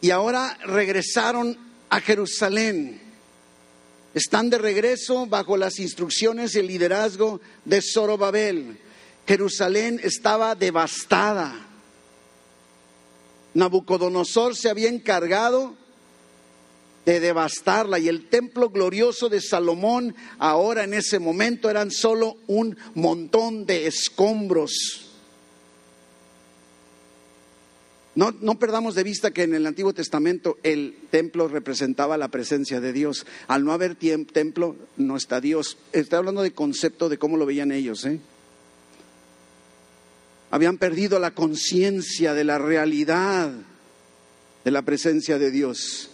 y 0.00 0.10
ahora 0.10 0.56
regresaron 0.64 1.56
a 1.88 2.00
Jerusalén. 2.00 3.00
Están 4.14 4.50
de 4.50 4.58
regreso 4.58 5.26
bajo 5.26 5.56
las 5.56 5.78
instrucciones 5.78 6.54
y 6.54 6.60
el 6.60 6.66
liderazgo 6.66 7.40
de 7.64 7.80
Zorobabel. 7.82 8.78
Jerusalén 9.26 10.00
estaba 10.02 10.54
devastada. 10.54 11.68
Nabucodonosor 13.54 14.56
se 14.56 14.70
había 14.70 14.88
encargado 14.88 15.76
de 17.04 17.20
devastarla 17.20 17.98
y 17.98 18.08
el 18.08 18.28
templo 18.28 18.70
glorioso 18.70 19.28
de 19.28 19.40
Salomón 19.40 20.14
ahora 20.38 20.84
en 20.84 20.94
ese 20.94 21.18
momento 21.18 21.70
eran 21.70 21.90
solo 21.90 22.36
un 22.46 22.76
montón 22.94 23.66
de 23.66 23.86
escombros. 23.86 25.09
No, 28.16 28.32
no, 28.40 28.58
perdamos 28.58 28.96
de 28.96 29.04
vista 29.04 29.30
que 29.30 29.44
en 29.44 29.54
el 29.54 29.66
Antiguo 29.66 29.92
Testamento 29.92 30.58
el 30.64 30.96
templo 31.10 31.46
representaba 31.46 32.18
la 32.18 32.28
presencia 32.28 32.80
de 32.80 32.92
Dios. 32.92 33.24
Al 33.46 33.64
no 33.64 33.72
haber 33.72 33.94
templo, 33.94 34.76
no 34.96 35.16
está 35.16 35.40
Dios. 35.40 35.78
Estoy 35.92 36.18
hablando 36.18 36.42
de 36.42 36.52
concepto 36.52 37.08
de 37.08 37.18
cómo 37.18 37.36
lo 37.36 37.46
veían 37.46 37.70
ellos. 37.70 38.04
¿eh? 38.04 38.18
Habían 40.50 40.78
perdido 40.78 41.20
la 41.20 41.30
conciencia 41.30 42.34
de 42.34 42.42
la 42.42 42.58
realidad 42.58 43.52
de 44.64 44.70
la 44.70 44.82
presencia 44.82 45.38
de 45.38 45.52
Dios. 45.52 46.10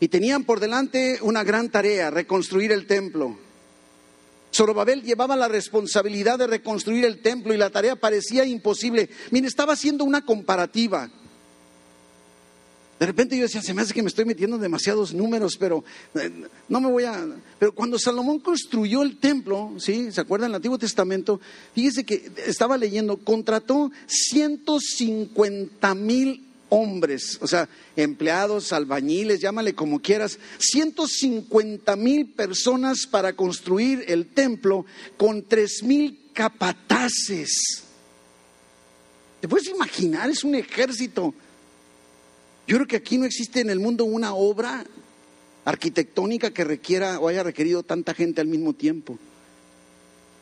Y 0.00 0.08
tenían 0.08 0.42
por 0.42 0.58
delante 0.58 1.18
una 1.22 1.44
gran 1.44 1.70
tarea, 1.70 2.10
reconstruir 2.10 2.72
el 2.72 2.86
templo. 2.86 3.38
Zorobabel 4.52 5.02
llevaba 5.02 5.34
la 5.34 5.48
responsabilidad 5.48 6.38
de 6.38 6.46
reconstruir 6.46 7.04
el 7.04 7.22
templo 7.22 7.54
y 7.54 7.56
la 7.56 7.70
tarea 7.70 7.96
parecía 7.96 8.44
imposible. 8.44 9.08
Mire, 9.30 9.46
estaba 9.48 9.72
haciendo 9.72 10.04
una 10.04 10.24
comparativa. 10.24 11.10
De 13.02 13.06
repente 13.06 13.36
yo 13.36 13.42
decía, 13.42 13.62
se 13.62 13.74
me 13.74 13.82
hace 13.82 13.94
que 13.94 14.02
me 14.02 14.08
estoy 14.08 14.24
metiendo 14.24 14.58
demasiados 14.58 15.12
números, 15.12 15.56
pero 15.58 15.82
eh, 16.14 16.30
no 16.68 16.80
me 16.80 16.88
voy 16.88 17.02
a... 17.02 17.26
Pero 17.58 17.74
cuando 17.74 17.98
Salomón 17.98 18.38
construyó 18.38 19.02
el 19.02 19.18
templo, 19.18 19.72
¿sí? 19.78 20.12
¿Se 20.12 20.20
acuerdan 20.20 20.50
el 20.50 20.54
Antiguo 20.54 20.78
Testamento? 20.78 21.40
Fíjese 21.74 22.04
que 22.04 22.30
estaba 22.46 22.76
leyendo, 22.76 23.16
contrató 23.16 23.90
150 24.06 25.94
mil 25.96 26.51
hombres, 26.74 27.36
o 27.42 27.46
sea, 27.46 27.68
empleados, 27.96 28.72
albañiles, 28.72 29.40
llámale 29.40 29.74
como 29.74 30.00
quieras, 30.00 30.38
150 30.58 31.94
mil 31.96 32.30
personas 32.30 33.06
para 33.06 33.34
construir 33.34 34.06
el 34.08 34.28
templo 34.28 34.86
con 35.18 35.42
tres 35.42 35.82
mil 35.82 36.30
capataces. 36.32 37.84
¿Te 39.42 39.48
puedes 39.48 39.68
imaginar? 39.68 40.30
Es 40.30 40.44
un 40.44 40.54
ejército. 40.54 41.34
Yo 42.66 42.76
creo 42.76 42.88
que 42.88 42.96
aquí 42.96 43.18
no 43.18 43.26
existe 43.26 43.60
en 43.60 43.68
el 43.68 43.78
mundo 43.78 44.06
una 44.06 44.34
obra 44.34 44.82
arquitectónica 45.66 46.52
que 46.52 46.64
requiera 46.64 47.20
o 47.20 47.28
haya 47.28 47.42
requerido 47.42 47.82
tanta 47.82 48.14
gente 48.14 48.40
al 48.40 48.46
mismo 48.46 48.72
tiempo. 48.72 49.18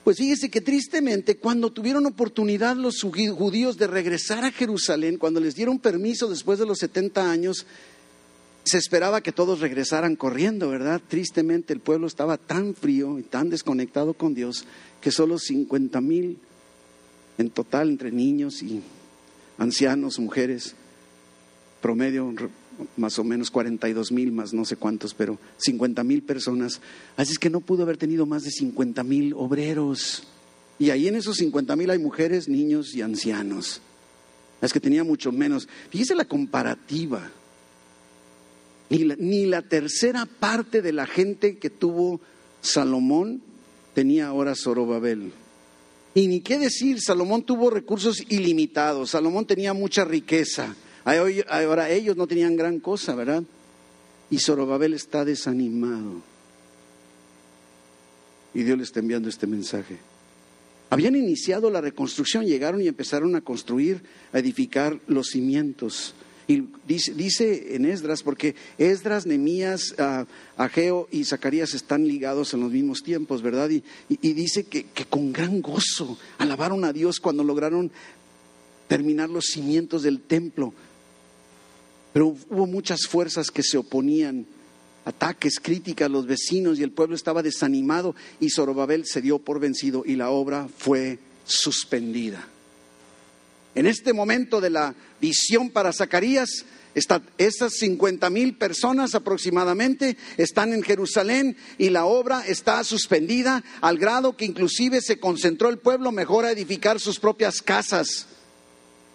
Pues 0.04 0.16
fíjese 0.16 0.48
que 0.48 0.60
tristemente 0.60 1.36
cuando 1.36 1.70
tuvieron 1.70 2.06
oportunidad 2.06 2.76
los 2.76 3.02
judíos 3.02 3.76
de 3.76 3.86
regresar 3.86 4.44
a 4.44 4.50
Jerusalén, 4.50 5.18
cuando 5.18 5.40
les 5.40 5.54
dieron 5.54 5.78
permiso 5.78 6.28
después 6.28 6.58
de 6.58 6.66
los 6.66 6.78
70 6.78 7.30
años, 7.30 7.66
se 8.64 8.78
esperaba 8.78 9.20
que 9.20 9.32
todos 9.32 9.60
regresaran 9.60 10.16
corriendo, 10.16 10.70
¿verdad? 10.70 11.00
Tristemente 11.06 11.72
el 11.72 11.80
pueblo 11.80 12.06
estaba 12.06 12.38
tan 12.38 12.74
frío 12.74 13.18
y 13.18 13.22
tan 13.22 13.50
desconectado 13.50 14.14
con 14.14 14.34
Dios 14.34 14.64
que 15.00 15.10
solo 15.10 15.38
50 15.38 16.00
mil 16.00 16.38
en 17.38 17.50
total 17.50 17.90
entre 17.90 18.10
niños 18.10 18.62
y 18.62 18.82
ancianos, 19.58 20.18
mujeres, 20.18 20.74
promedio 21.80 22.32
más 22.96 23.18
o 23.18 23.24
menos 23.24 23.50
42 23.50 24.12
mil, 24.12 24.32
más 24.32 24.52
no 24.52 24.64
sé 24.64 24.76
cuántos, 24.76 25.14
pero 25.14 25.38
50 25.58 26.02
mil 26.04 26.22
personas. 26.22 26.80
Así 27.16 27.32
es 27.32 27.38
que 27.38 27.50
no 27.50 27.60
pudo 27.60 27.82
haber 27.82 27.96
tenido 27.96 28.26
más 28.26 28.42
de 28.44 28.50
50 28.50 29.02
mil 29.04 29.34
obreros. 29.34 30.24
Y 30.78 30.90
ahí 30.90 31.08
en 31.08 31.16
esos 31.16 31.36
50 31.36 31.76
mil 31.76 31.90
hay 31.90 31.98
mujeres, 31.98 32.48
niños 32.48 32.94
y 32.94 33.02
ancianos. 33.02 33.80
Es 34.62 34.72
que 34.72 34.80
tenía 34.80 35.04
mucho 35.04 35.32
menos. 35.32 35.68
Fíjese 35.90 36.14
la 36.14 36.24
comparativa. 36.24 37.30
Ni 38.88 39.04
la, 39.04 39.16
ni 39.16 39.46
la 39.46 39.62
tercera 39.62 40.26
parte 40.26 40.82
de 40.82 40.92
la 40.92 41.06
gente 41.06 41.58
que 41.58 41.70
tuvo 41.70 42.20
Salomón 42.60 43.42
tenía 43.94 44.26
ahora 44.26 44.54
Zorobabel. 44.54 45.32
Y 46.14 46.26
ni 46.26 46.40
qué 46.40 46.58
decir, 46.58 47.00
Salomón 47.00 47.42
tuvo 47.42 47.70
recursos 47.70 48.24
ilimitados, 48.28 49.10
Salomón 49.10 49.46
tenía 49.46 49.72
mucha 49.74 50.04
riqueza. 50.04 50.74
Ahora 51.04 51.90
ellos 51.90 52.16
no 52.16 52.26
tenían 52.26 52.56
gran 52.56 52.80
cosa, 52.80 53.14
¿verdad? 53.14 53.42
Y 54.30 54.38
Zorobabel 54.38 54.94
está 54.94 55.24
desanimado. 55.24 56.22
Y 58.54 58.62
Dios 58.62 58.78
le 58.78 58.84
está 58.84 59.00
enviando 59.00 59.28
este 59.28 59.46
mensaje. 59.46 59.98
Habían 60.90 61.14
iniciado 61.14 61.70
la 61.70 61.80
reconstrucción, 61.80 62.44
llegaron 62.44 62.82
y 62.82 62.88
empezaron 62.88 63.36
a 63.36 63.40
construir, 63.40 64.02
a 64.32 64.40
edificar 64.40 64.98
los 65.06 65.28
cimientos. 65.28 66.14
Y 66.48 66.64
dice, 66.84 67.76
en 67.76 67.84
Esdras, 67.84 68.24
porque 68.24 68.56
Esdras, 68.76 69.24
Nemías, 69.24 69.94
uh, 70.00 70.24
Ageo 70.56 71.06
y 71.12 71.24
Zacarías 71.24 71.74
están 71.74 72.08
ligados 72.08 72.54
en 72.54 72.60
los 72.60 72.72
mismos 72.72 73.04
tiempos, 73.04 73.40
¿verdad? 73.40 73.70
Y, 73.70 73.84
dice 74.32 74.64
que, 74.64 74.84
con 75.08 75.32
gran 75.32 75.60
gozo 75.60 76.18
alabaron 76.38 76.84
a 76.84 76.92
Dios 76.92 77.20
cuando 77.20 77.44
lograron 77.44 77.92
terminar 78.88 79.30
los 79.30 79.44
cimientos 79.44 80.02
del 80.02 80.20
templo. 80.20 80.74
Pero 82.12 82.36
hubo 82.48 82.66
muchas 82.66 83.06
fuerzas 83.06 83.50
que 83.50 83.62
se 83.62 83.78
oponían, 83.78 84.46
ataques, 85.04 85.60
críticas, 85.60 86.10
los 86.10 86.26
vecinos 86.26 86.78
y 86.78 86.82
el 86.82 86.90
pueblo 86.90 87.14
estaba 87.14 87.42
desanimado 87.42 88.14
y 88.40 88.50
Zorobabel 88.50 89.06
se 89.06 89.20
dio 89.20 89.38
por 89.38 89.60
vencido 89.60 90.02
y 90.04 90.16
la 90.16 90.30
obra 90.30 90.68
fue 90.76 91.18
suspendida. 91.44 92.46
En 93.74 93.86
este 93.86 94.12
momento 94.12 94.60
de 94.60 94.70
la 94.70 94.94
visión 95.20 95.70
para 95.70 95.92
Zacarías, 95.92 96.64
esas 97.38 97.72
50 97.74 98.28
mil 98.30 98.56
personas 98.56 99.14
aproximadamente 99.14 100.16
están 100.36 100.72
en 100.72 100.82
Jerusalén 100.82 101.56
y 101.78 101.90
la 101.90 102.04
obra 102.04 102.44
está 102.46 102.82
suspendida 102.82 103.62
al 103.80 103.96
grado 103.96 104.36
que 104.36 104.44
inclusive 104.44 105.00
se 105.00 105.20
concentró 105.20 105.68
el 105.68 105.78
pueblo 105.78 106.10
mejor 106.10 106.44
a 106.44 106.50
edificar 106.50 106.98
sus 106.98 107.20
propias 107.20 107.62
casas. 107.62 108.26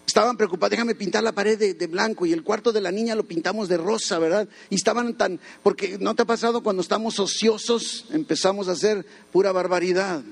Estaban 0.05 0.37
preocupados, 0.37 0.71
déjame 0.71 0.95
pintar 0.95 1.23
la 1.23 1.31
pared 1.31 1.57
de, 1.57 1.87
blanco 1.87 2.25
y 2.25 2.33
el 2.33 2.43
cuarto 2.43 2.71
de 2.71 2.81
la 2.81 2.91
niña 2.91 3.15
lo 3.15 3.23
pintamos 3.23 3.67
de 3.67 3.77
rosa, 3.77 4.19
¿verdad? 4.19 4.47
Y 4.69 4.75
estaban 4.75 5.17
tan, 5.17 5.39
porque 5.63 5.97
no 5.99 6.13
te 6.13 6.21
ha 6.21 6.25
pasado 6.25 6.61
cuando 6.61 6.81
estamos 6.81 7.19
ociosos, 7.19 8.05
empezamos 8.11 8.67
a 8.67 8.73
hacer 8.73 9.05
pura 9.31 9.51
barbaridad. 9.51 10.23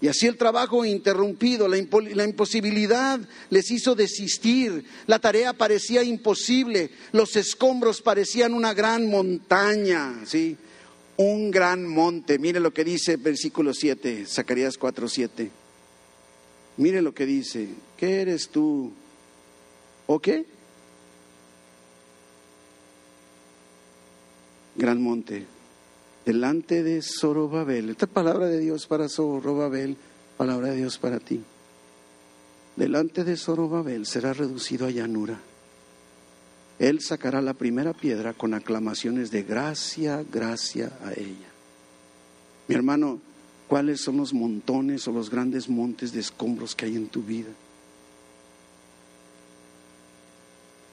Y 0.00 0.08
así 0.08 0.26
el 0.26 0.36
trabajo 0.36 0.84
interrumpido, 0.84 1.66
la, 1.66 1.76
imposibilidad 1.76 3.20
les 3.50 3.70
hizo 3.70 3.94
desistir, 3.96 4.84
la 5.06 5.18
tarea 5.18 5.52
parecía 5.52 6.04
imposible, 6.04 6.90
los 7.12 7.34
escombros 7.34 8.00
parecían 8.00 8.54
una 8.54 8.74
gran 8.74 9.08
montaña, 9.08 10.20
¿sí? 10.24 10.56
Un 11.16 11.50
gran 11.50 11.84
monte. 11.86 12.38
Mire 12.38 12.60
lo 12.60 12.72
que 12.72 12.84
dice 12.84 13.16
versículo 13.16 13.74
7, 13.74 14.24
Zacarías 14.26 14.78
4, 14.78 15.08
7. 15.08 15.50
Mire 16.78 17.02
lo 17.02 17.12
que 17.12 17.26
dice, 17.26 17.68
¿qué 17.96 18.22
eres 18.22 18.48
tú? 18.48 18.92
¿O 20.06 20.20
qué? 20.20 20.46
Gran 24.76 25.02
monte, 25.02 25.44
delante 26.24 26.84
de 26.84 27.02
Zorobabel. 27.02 27.90
Esta 27.90 28.06
palabra 28.06 28.46
de 28.46 28.60
Dios 28.60 28.86
para 28.86 29.08
Zorobabel, 29.08 29.96
palabra 30.36 30.68
de 30.68 30.76
Dios 30.76 30.98
para 30.98 31.18
ti. 31.18 31.42
Delante 32.76 33.24
de 33.24 33.36
Zorobabel 33.36 34.06
será 34.06 34.32
reducido 34.32 34.86
a 34.86 34.90
llanura. 34.90 35.40
Él 36.78 37.00
sacará 37.00 37.42
la 37.42 37.54
primera 37.54 37.92
piedra 37.92 38.34
con 38.34 38.54
aclamaciones 38.54 39.32
de 39.32 39.42
gracia, 39.42 40.24
gracia 40.30 40.96
a 41.04 41.10
ella. 41.12 41.48
Mi 42.68 42.76
hermano, 42.76 43.20
cuáles 43.68 44.00
son 44.00 44.16
los 44.16 44.32
montones 44.32 45.06
o 45.06 45.12
los 45.12 45.30
grandes 45.30 45.68
montes 45.68 46.12
de 46.12 46.20
escombros 46.20 46.74
que 46.74 46.86
hay 46.86 46.96
en 46.96 47.08
tu 47.08 47.22
vida. 47.22 47.50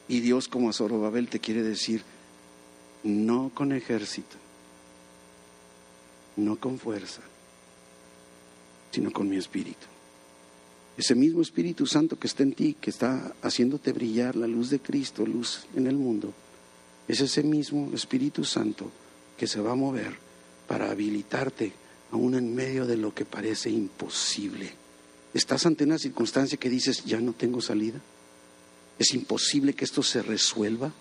Y 0.08 0.20
Dios 0.20 0.48
como 0.48 0.70
a 0.70 0.74
Zorobabel 0.74 1.30
te 1.30 1.40
quiere 1.40 1.64
decir, 1.64 2.04
no 3.04 3.50
con 3.56 3.72
ejército, 3.72 4.36
no 6.36 6.58
con 6.58 6.78
fuerza, 6.78 7.22
sino 8.92 9.12
con 9.12 9.30
mi 9.30 9.38
espíritu. 9.38 9.88
Ese 10.98 11.16
mismo 11.16 11.42
Espíritu 11.42 11.86
Santo 11.86 12.18
que 12.18 12.28
está 12.28 12.44
en 12.44 12.54
ti, 12.54 12.78
que 12.80 12.90
está 12.90 13.34
haciéndote 13.42 13.92
brillar 13.92 14.36
la 14.36 14.48
luz 14.48 14.70
de 14.70 14.80
Cristo, 14.80 15.26
luz 15.26 15.66
en 15.76 15.88
el 15.88 15.96
mundo, 15.98 16.34
es 17.08 17.20
ese 17.20 17.44
mismo 17.44 17.92
Espíritu 17.94 18.46
Santo 18.46 18.90
que 19.38 19.48
se 19.48 19.60
va 19.60 19.74
a 19.74 19.76
mover 19.76 20.16
para 20.68 20.90
habilitarte 20.90 21.74
aún 22.12 22.36
en 22.36 22.56
medio 22.56 22.86
de 22.86 22.98
lo 22.98 23.13
que 23.13 23.26
parece 23.26 23.70
imposible. 23.70 24.72
¿Estás 25.34 25.65
ante 25.65 25.84
una 25.84 26.00
circunstancia 26.00 26.58
que 26.58 26.70
dices, 26.70 27.04
ya 27.06 27.20
no 27.20 27.34
tengo 27.34 27.62
salida? 27.62 28.00
¿Es 28.98 29.13
imposible 29.13 29.74
que 29.74 29.86
esto 29.86 30.02
se 30.02 30.22
resuelva? 30.22 30.94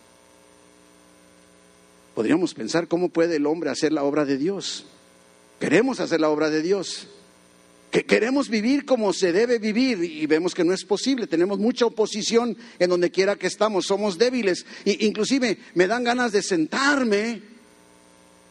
Podríamos 2.14 2.55
pensar 2.55 2.88
cómo 2.88 3.09
puede 3.09 3.37
el 3.37 3.47
hombre 3.47 3.71
hacer 3.71 3.93
la 3.93 4.05
obra 4.05 4.25
de 4.25 4.37
Dios. 4.37 4.87
Queremos 5.61 6.01
hacer 6.01 6.21
la 6.21 6.31
obra 6.31 6.51
de 6.51 6.62
Dios. 6.62 7.09
Que 7.90 8.05
queremos 8.05 8.49
vivir 8.49 8.85
como 8.85 9.12
se 9.12 9.33
debe 9.33 9.61
vivir 9.61 10.03
y 10.03 10.27
vemos 10.27 10.53
que 10.53 10.64
no 10.64 10.73
es 10.73 10.85
posible. 10.85 11.29
Tenemos 11.29 11.61
mucha 11.61 11.87
oposición 11.87 12.57
en 12.81 12.90
donde 12.90 13.11
quiera 13.11 13.37
que 13.37 13.47
estamos. 13.47 13.87
Somos 13.87 14.19
débiles. 14.19 14.67
E 14.85 15.07
inclusive 15.07 15.59
me 15.75 15.87
dan 15.87 16.03
ganas 16.03 16.33
de 16.33 16.43
sentarme 16.43 17.54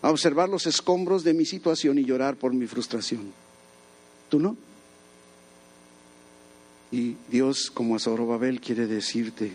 a 0.03 0.11
observar 0.11 0.49
los 0.49 0.67
escombros 0.67 1.23
de 1.23 1.33
mi 1.33 1.45
situación 1.45 1.97
y 1.97 2.03
llorar 2.03 2.35
por 2.35 2.53
mi 2.53 2.67
frustración. 2.67 3.31
¿Tú 4.29 4.37
no? 4.37 4.57
Y 6.91 7.15
Dios, 7.29 7.71
como 7.73 7.95
a 7.95 7.99
Zorobabel, 7.99 8.59
quiere 8.59 8.85
decirte, 8.85 9.53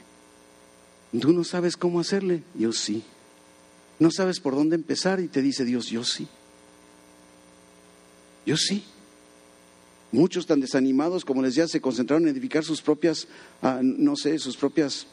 tú 1.21 1.33
no 1.35 1.45
sabes 1.45 1.77
cómo 1.77 2.01
hacerle, 2.01 2.43
yo 2.55 2.73
sí. 2.73 3.05
No 3.99 4.11
sabes 4.11 4.41
por 4.41 4.55
dónde 4.55 4.75
empezar 4.75 5.21
y 5.21 5.29
te 5.29 5.43
dice 5.43 5.67
Dios, 5.67 5.89
yo 5.89 6.03
sí. 6.03 6.27
Yo 8.47 8.57
sí. 8.57 8.83
Muchos 10.13 10.47
tan 10.47 10.61
desanimados, 10.61 11.27
como 11.27 11.43
les 11.43 11.55
decía, 11.57 11.69
se 11.69 11.83
concentraron 11.83 12.23
en 12.25 12.31
edificar 12.31 12.65
sus 12.65 12.81
propias, 12.81 13.29
ah, 13.61 13.81
no 13.83 14.17
sé, 14.17 14.39
sus 14.39 14.57
propias 14.57 15.07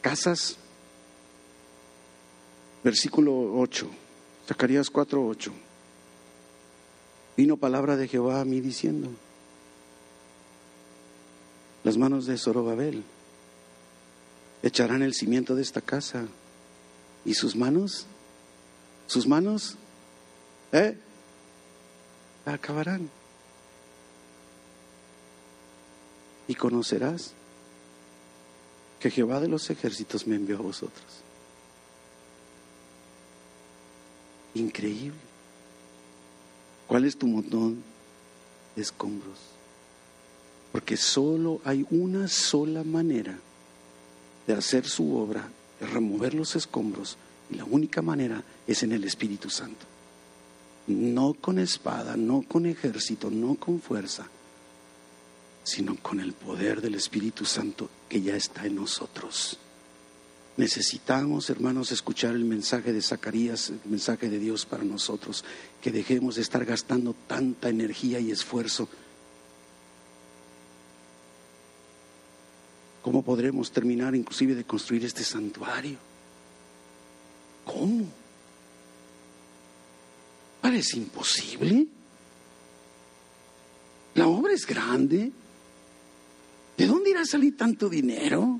casas. 0.00 0.58
Versículo 2.86 3.52
8, 3.58 3.90
Zacarías 4.46 4.90
4, 4.90 5.26
8. 5.26 5.52
Vino 7.36 7.56
palabra 7.56 7.96
de 7.96 8.06
Jehová 8.06 8.40
a 8.40 8.44
mí 8.44 8.60
diciendo, 8.60 9.10
las 11.82 11.96
manos 11.96 12.26
de 12.26 12.38
Zorobabel 12.38 13.02
echarán 14.62 15.02
el 15.02 15.14
cimiento 15.14 15.56
de 15.56 15.62
esta 15.62 15.80
casa 15.80 16.28
y 17.24 17.34
sus 17.34 17.56
manos, 17.56 18.06
sus 19.08 19.26
manos, 19.26 19.74
¿eh? 20.70 20.96
acabarán. 22.44 23.10
Y 26.46 26.54
conocerás 26.54 27.32
que 29.00 29.10
Jehová 29.10 29.40
de 29.40 29.48
los 29.48 29.70
ejércitos 29.70 30.28
me 30.28 30.36
envió 30.36 30.58
a 30.58 30.62
vosotros. 30.62 31.25
Increíble. 34.56 35.18
¿Cuál 36.86 37.04
es 37.04 37.18
tu 37.18 37.26
montón 37.26 37.82
de 38.74 38.82
escombros? 38.82 39.38
Porque 40.72 40.96
solo 40.96 41.60
hay 41.64 41.86
una 41.90 42.26
sola 42.26 42.82
manera 42.82 43.38
de 44.46 44.54
hacer 44.54 44.88
su 44.88 45.14
obra, 45.14 45.46
de 45.78 45.86
remover 45.86 46.32
los 46.32 46.56
escombros, 46.56 47.18
y 47.50 47.56
la 47.56 47.64
única 47.64 48.00
manera 48.00 48.42
es 48.66 48.82
en 48.82 48.92
el 48.92 49.04
Espíritu 49.04 49.50
Santo. 49.50 49.84
No 50.86 51.34
con 51.34 51.58
espada, 51.58 52.16
no 52.16 52.42
con 52.42 52.64
ejército, 52.64 53.30
no 53.30 53.56
con 53.56 53.80
fuerza, 53.80 54.26
sino 55.64 55.96
con 55.96 56.20
el 56.20 56.32
poder 56.32 56.80
del 56.80 56.94
Espíritu 56.94 57.44
Santo 57.44 57.90
que 58.08 58.22
ya 58.22 58.36
está 58.36 58.64
en 58.64 58.76
nosotros. 58.76 59.58
Necesitamos, 60.56 61.50
hermanos, 61.50 61.92
escuchar 61.92 62.34
el 62.34 62.44
mensaje 62.44 62.92
de 62.92 63.02
Zacarías, 63.02 63.70
el 63.70 63.80
mensaje 63.84 64.30
de 64.30 64.38
Dios 64.38 64.64
para 64.64 64.84
nosotros, 64.84 65.44
que 65.82 65.92
dejemos 65.92 66.36
de 66.36 66.42
estar 66.42 66.64
gastando 66.64 67.14
tanta 67.26 67.68
energía 67.68 68.20
y 68.20 68.30
esfuerzo 68.30 68.88
¿Cómo 73.06 73.22
podremos 73.22 73.70
terminar 73.70 74.16
inclusive 74.16 74.56
de 74.56 74.64
construir 74.64 75.04
este 75.04 75.22
santuario? 75.22 75.96
¿Cómo? 77.64 78.04
Parece 80.60 80.96
imposible. 80.96 81.86
La 84.16 84.26
obra 84.26 84.52
es 84.54 84.66
grande. 84.66 85.30
¿De 86.76 86.86
dónde 86.86 87.10
irá 87.10 87.20
a 87.20 87.26
salir 87.26 87.56
tanto 87.56 87.88
dinero? 87.88 88.58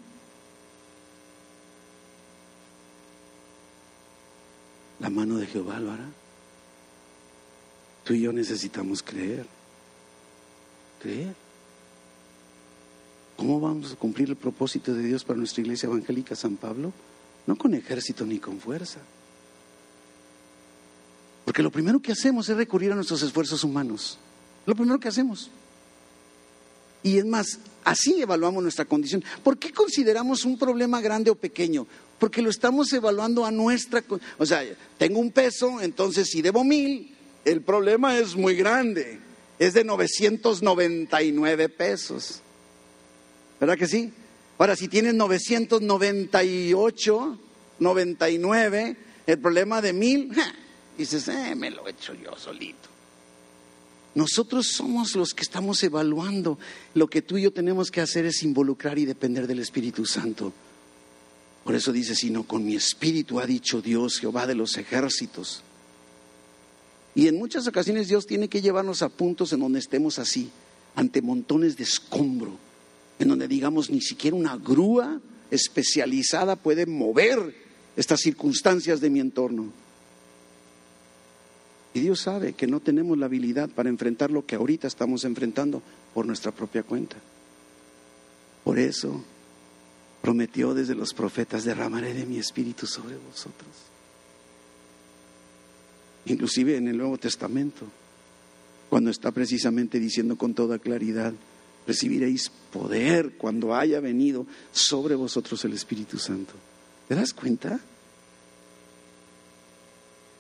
La 5.07 5.11
mano 5.11 5.37
de 5.37 5.47
Jehová 5.47 5.79
lo 5.79 5.93
hará. 5.93 6.09
Tú 8.03 8.13
y 8.13 8.23
yo 8.23 8.33
necesitamos 8.33 9.05
creer. 9.05 9.47
Creer. 11.01 11.33
¿Cómo 13.37 13.61
vamos 13.61 13.93
a 13.93 13.95
cumplir 13.95 14.31
el 14.31 14.35
propósito 14.35 14.93
de 14.93 15.05
Dios 15.05 15.23
para 15.23 15.39
nuestra 15.39 15.61
iglesia 15.61 15.87
evangélica 15.87 16.35
San 16.35 16.57
Pablo? 16.57 16.93
No 17.47 17.55
con 17.55 17.75
ejército 17.75 18.27
ni 18.27 18.41
con 18.41 18.59
fuerza. 18.59 18.99
Porque 21.45 21.63
lo 21.63 21.71
primero 21.71 22.01
que 22.01 22.11
hacemos 22.11 22.49
es 22.49 22.57
recurrir 22.57 22.91
a 22.91 22.97
nuestros 22.97 23.23
esfuerzos 23.23 23.63
humanos. 23.63 24.19
Lo 24.67 24.75
primero 24.75 24.99
que 24.99 25.07
hacemos. 25.07 25.53
Y 27.07 27.19
es 27.19 27.25
más, 27.25 27.61
así 27.85 28.21
evaluamos 28.21 28.65
nuestra 28.65 28.85
condición. 28.85 29.23
¿Por 29.45 29.59
qué 29.59 29.73
consideramos 29.73 30.45
un 30.45 30.59
problema 30.59 31.01
grande 31.01 31.31
o 31.31 31.37
pequeño? 31.37 31.87
Porque 32.19 32.43
lo 32.43 32.51
estamos 32.51 32.93
evaluando 32.93 33.47
a 33.47 33.53
nuestra... 33.53 34.03
O 34.39 34.45
sea, 34.45 34.65
tengo 34.99 35.21
un 35.21 35.31
peso, 35.31 35.81
entonces 35.81 36.29
si 36.29 36.43
debo 36.43 36.65
mil, 36.65 37.15
el 37.45 37.63
problema 37.63 38.19
es 38.19 38.35
muy 38.35 38.57
grande. 38.57 39.21
Es 39.61 39.75
de 39.75 39.85
999 39.85 41.69
pesos. 41.69 42.41
¿Verdad 43.61 43.79
que 43.79 43.87
sí? 43.87 44.13
Ahora, 44.59 44.75
si 44.75 44.89
tienes 44.89 45.15
998, 45.15 47.39
99, 47.79 48.97
el 49.29 49.39
problema 49.39 49.81
de 49.81 49.93
mil, 49.93 50.33
dices, 50.99 51.29
eh, 51.29 51.55
me 51.55 51.71
lo 51.71 51.87
he 51.87 51.93
hecho 51.93 52.15
yo 52.15 52.37
solito. 52.37 52.96
Nosotros 54.17 54.67
somos 54.73 55.15
los 55.15 55.33
que 55.33 55.43
estamos 55.43 55.81
evaluando. 55.85 56.59
Lo 56.95 57.07
que 57.07 57.23
tú 57.23 57.39
y 57.39 57.43
yo 57.43 57.53
tenemos 57.53 57.93
que 57.93 58.01
hacer 58.01 58.27
es 58.27 58.43
involucrar 58.43 58.99
y 58.99 59.05
depender 59.05 59.47
del 59.47 59.61
Espíritu 59.61 60.05
Santo. 60.05 60.53
Por 61.63 61.77
eso 61.77 61.93
dice, 61.93 62.17
sino 62.17 62.43
con 62.43 62.65
mi 62.65 62.75
espíritu 62.75 63.39
ha 63.39 63.47
dicho 63.47 63.81
Dios, 63.81 64.19
Jehová 64.19 64.49
de 64.49 64.57
los 64.57 64.77
ejércitos. 64.77 65.63
Y 67.15 67.29
en 67.29 67.39
muchas 67.39 67.69
ocasiones 67.69 68.09
Dios 68.09 68.27
tiene 68.27 68.49
que 68.49 68.61
llevarnos 68.61 69.03
a 69.03 69.09
puntos 69.09 69.53
en 69.53 69.61
donde 69.61 69.79
estemos 69.79 70.19
así, 70.19 70.51
ante 70.97 71.23
montones 71.23 71.77
de 71.77 71.85
escombro 71.85 72.59
en 73.19 73.29
donde 73.29 73.49
digamos 73.49 73.91
ni 73.91 74.01
siquiera 74.01 74.37
una 74.37 74.57
grúa 74.57 75.21
especializada 75.51 76.57
puede 76.57 76.87
mover 76.87 77.55
estas 77.97 78.21
circunstancias 78.21 79.01
de 79.01 79.11
mi 79.11 79.21
entorno. 79.21 79.73
Y 81.97 82.01
Dios 82.01 82.21
sabe 82.21 82.53
que 82.53 82.67
no 82.67 82.81
tenemos 82.81 83.17
la 83.17 83.25
habilidad 83.25 83.71
para 83.71 83.89
enfrentar 83.89 84.31
lo 84.31 84.45
que 84.45 84.55
ahorita 84.55 84.87
estamos 84.87 85.25
enfrentando 85.25 85.81
por 86.13 86.27
nuestra 86.27 86.53
propia 86.53 86.83
cuenta. 86.83 87.17
Por 88.65 88.79
eso 88.79 89.25
prometió 90.21 90.75
desde 90.75 90.95
los 90.95 91.15
profetas, 91.15 91.65
derramaré 91.65 92.13
de 92.13 92.27
mi 92.27 92.37
espíritu 92.37 92.87
sobre 92.87 93.17
vosotros. 93.17 93.71
Inclusive 96.27 96.77
en 96.77 96.89
el 96.89 96.99
Nuevo 96.99 97.17
Testamento, 97.17 97.87
cuando 98.91 99.09
está 99.09 99.31
precisamente 99.31 99.99
diciendo 99.99 100.37
con 100.37 100.53
toda 100.53 100.79
claridad, 100.79 101.33
recibiréis 101.87 102.51
poder 102.71 103.39
cuando 103.39 103.75
haya 103.75 104.01
venido 104.01 104.45
sobre 104.71 105.15
vosotros 105.15 105.65
el 105.65 105.73
Espíritu 105.73 106.19
Santo. 106.19 106.53
¿Te 107.09 107.15
das 107.15 107.33
cuenta? 107.33 107.81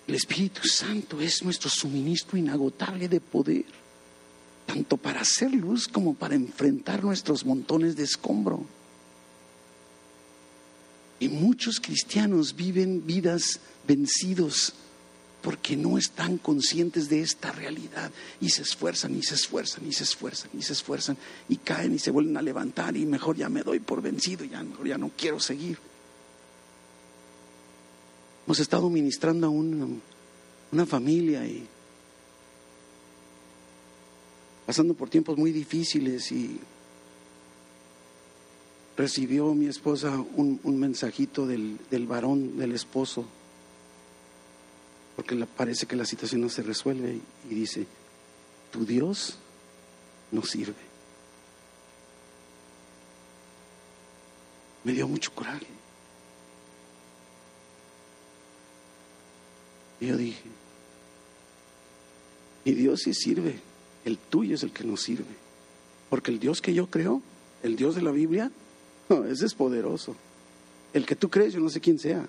El 0.06 0.14
Espíritu 0.14 0.66
Santo 0.68 1.20
es 1.20 1.42
nuestro 1.42 1.68
suministro 1.68 2.38
inagotable 2.38 3.08
de 3.08 3.20
poder, 3.20 3.64
tanto 4.64 4.96
para 4.96 5.20
hacer 5.20 5.52
luz 5.52 5.88
como 5.88 6.14
para 6.14 6.36
enfrentar 6.36 7.02
nuestros 7.02 7.44
montones 7.44 7.96
de 7.96 8.04
escombro. 8.04 8.64
Y 11.18 11.28
muchos 11.28 11.80
cristianos 11.80 12.54
viven 12.54 13.04
vidas 13.04 13.58
vencidos 13.88 14.74
porque 15.42 15.76
no 15.76 15.98
están 15.98 16.38
conscientes 16.38 17.08
de 17.08 17.22
esta 17.22 17.50
realidad 17.52 18.10
y 18.40 18.50
se 18.50 18.62
esfuerzan 18.62 19.16
y 19.16 19.22
se 19.22 19.34
esfuerzan 19.34 19.86
y 19.88 19.92
se 19.92 20.04
esfuerzan 20.04 20.50
y 20.56 20.62
se 20.62 20.72
esfuerzan 20.72 21.16
y 21.48 21.56
caen 21.56 21.94
y 21.94 21.98
se 21.98 22.10
vuelven 22.10 22.36
a 22.36 22.42
levantar 22.42 22.96
y 22.96 23.06
mejor 23.06 23.36
ya 23.36 23.48
me 23.48 23.62
doy 23.62 23.80
por 23.80 24.02
vencido, 24.02 24.44
ya, 24.44 24.64
ya 24.84 24.98
no 24.98 25.10
quiero 25.16 25.40
seguir. 25.40 25.78
Hemos 28.46 28.60
estado 28.60 28.88
ministrando 28.88 29.46
a 29.48 29.50
una, 29.50 29.86
una 30.72 30.86
familia 30.86 31.44
y 31.46 31.66
pasando 34.64 34.94
por 34.94 35.08
tiempos 35.10 35.36
muy 35.36 35.52
difíciles 35.52 36.30
y 36.32 36.58
recibió 38.96 39.52
mi 39.54 39.66
esposa 39.66 40.18
un, 40.36 40.60
mensajito 40.78 41.46
del, 41.46 41.78
del 41.90 42.06
varón, 42.06 42.56
del 42.58 42.72
esposo 42.72 43.24
porque 45.16 45.34
la- 45.34 45.46
parece 45.46 45.86
que 45.86 45.96
la 45.96 46.04
situación 46.04 46.40
no 46.40 46.48
se 46.48 46.62
resuelve 46.62 47.18
y 47.50 47.54
dice, 47.54 47.86
tu 48.70 48.84
Dios 48.84 49.38
no 50.30 50.42
sirve. 50.42 50.74
Me 54.84 54.92
dio 54.92 55.08
mucho 55.08 55.32
coraje. 55.34 55.66
Y 60.00 60.06
yo 60.06 60.16
dije, 60.16 60.42
mi 62.64 62.72
Dios 62.72 63.02
sí 63.02 63.14
sirve, 63.14 63.58
el 64.04 64.18
tuyo 64.18 64.54
es 64.54 64.62
el 64.62 64.72
que 64.72 64.84
no 64.84 64.96
sirve. 64.96 65.24
Porque 66.10 66.30
el 66.30 66.38
Dios 66.38 66.60
que 66.60 66.74
yo 66.74 66.88
creo, 66.88 67.22
el 67.62 67.76
Dios 67.76 67.94
de 67.94 68.02
la 68.02 68.10
Biblia, 68.10 68.50
ese 69.30 69.46
es 69.46 69.54
poderoso. 69.54 70.14
El 70.92 71.06
que 71.06 71.16
tú 71.16 71.28
crees, 71.28 71.54
yo 71.54 71.60
no 71.60 71.68
sé 71.68 71.80
quién 71.80 71.98
sea. 71.98 72.26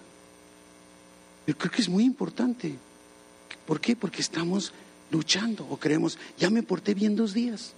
Yo 1.46 1.58
creo 1.58 1.72
que 1.72 1.82
es 1.82 1.90
muy 1.90 2.04
importante. 2.04 2.76
¿Por 3.66 3.80
qué? 3.80 3.96
Porque 3.96 4.22
estamos 4.22 4.74
luchando 5.12 5.66
o 5.70 5.78
creemos, 5.78 6.18
ya 6.38 6.50
me 6.50 6.64
porté 6.64 6.94
bien 6.94 7.16
dos 7.16 7.34
días. 7.34 7.74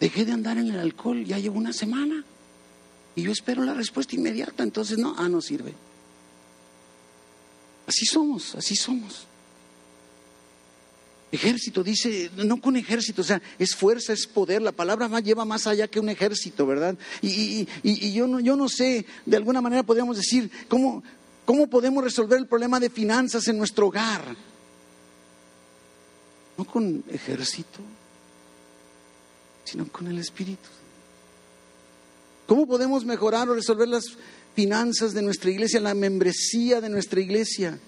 Dejé 0.00 0.24
de 0.24 0.32
andar 0.32 0.58
en 0.58 0.68
el 0.68 0.78
alcohol, 0.78 1.24
ya 1.24 1.38
llevo 1.38 1.58
una 1.58 1.72
semana. 1.72 2.24
Y 3.14 3.22
yo 3.22 3.32
espero 3.32 3.64
la 3.64 3.74
respuesta 3.74 4.16
inmediata. 4.16 4.62
Entonces, 4.62 4.98
no, 4.98 5.14
ah, 5.16 5.28
no 5.28 5.40
sirve. 5.40 5.74
Así 7.92 8.06
somos, 8.06 8.54
así 8.54 8.74
somos. 8.74 9.26
Ejército, 11.30 11.84
dice, 11.84 12.30
no 12.36 12.58
con 12.58 12.74
ejército, 12.76 13.20
o 13.20 13.24
sea, 13.24 13.42
es 13.58 13.74
fuerza, 13.74 14.14
es 14.14 14.26
poder, 14.26 14.62
la 14.62 14.72
palabra 14.72 15.08
más 15.08 15.22
lleva 15.22 15.44
más 15.44 15.66
allá 15.66 15.88
que 15.88 16.00
un 16.00 16.08
ejército, 16.08 16.66
¿verdad? 16.66 16.96
Y, 17.20 17.66
yo, 18.14 18.26
no, 18.26 18.40
yo 18.40 18.56
no 18.56 18.70
sé, 18.70 19.04
de 19.26 19.36
alguna 19.36 19.60
manera 19.60 19.82
podríamos 19.82 20.16
decir, 20.16 20.50
¿cómo, 20.68 21.02
¿cómo 21.44 21.66
podemos 21.66 22.02
resolver 22.02 22.38
el 22.38 22.46
problema 22.46 22.80
de 22.80 22.88
finanzas 22.88 23.46
en 23.48 23.58
nuestro 23.58 23.88
hogar? 23.88 24.36
No 26.56 26.64
con 26.64 27.04
ejército, 27.10 27.80
sino 29.64 29.86
con 29.88 30.06
el 30.06 30.18
Espíritu. 30.18 30.70
¿Cómo 32.46 32.66
podemos 32.66 33.04
mejorar 33.04 33.50
o 33.50 33.54
resolver 33.54 33.88
las 33.88 34.16
finanzas 34.54 35.14
de 35.14 35.22
nuestra 35.22 35.50
iglesia, 35.50 35.80
la 35.80 35.94
membresía 35.94 36.80
de 36.80 36.88
nuestra 36.88 37.20
iglesia? 37.20 37.78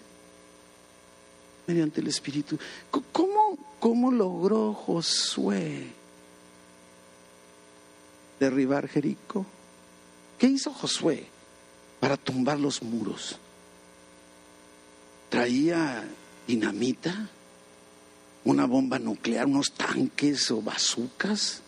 Mediante 1.66 2.00
el 2.00 2.08
Espíritu. 2.08 2.58
¿Cómo, 3.12 3.58
cómo 3.80 4.10
logró 4.10 4.74
Josué 4.74 5.86
derribar 8.38 8.88
Jericó? 8.88 9.46
¿Qué 10.38 10.46
hizo 10.46 10.72
Josué 10.72 11.26
para 12.00 12.16
tumbar 12.16 12.60
los 12.60 12.82
muros? 12.82 13.38
¿Traía 15.30 16.04
dinamita? 16.46 17.28
¿Una 18.44 18.66
bomba 18.66 18.98
nuclear? 18.98 19.46
¿Unos 19.46 19.72
tanques 19.72 20.50
o 20.50 20.60
bazucas? 20.60 21.63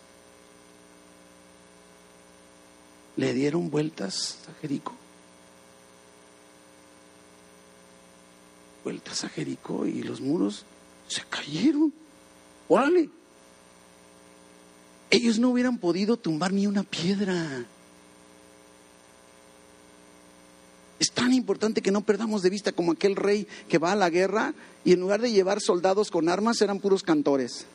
Le 3.17 3.33
dieron 3.33 3.69
vueltas 3.69 4.37
a 4.47 4.61
Jericó. 4.61 4.93
Vueltas 8.83 9.25
a 9.25 9.29
Jericó 9.29 9.85
y 9.85 10.03
los 10.03 10.21
muros 10.21 10.65
se 11.07 11.23
cayeron. 11.29 11.91
¡Órale! 12.69 13.09
Ellos 15.09 15.39
no 15.39 15.49
hubieran 15.49 15.77
podido 15.77 16.17
tumbar 16.17 16.53
ni 16.53 16.67
una 16.67 16.83
piedra. 16.83 17.65
Es 20.99 21.11
tan 21.11 21.33
importante 21.33 21.81
que 21.81 21.91
no 21.91 22.01
perdamos 22.01 22.41
de 22.41 22.49
vista 22.49 22.71
como 22.71 22.91
aquel 22.91 23.15
rey 23.15 23.47
que 23.67 23.77
va 23.77 23.91
a 23.91 23.95
la 23.95 24.09
guerra 24.09 24.53
y 24.83 24.93
en 24.93 24.99
lugar 24.99 25.21
de 25.21 25.31
llevar 25.31 25.59
soldados 25.59 26.11
con 26.11 26.29
armas 26.29 26.61
eran 26.61 26.79
puros 26.79 27.03
cantores. 27.03 27.65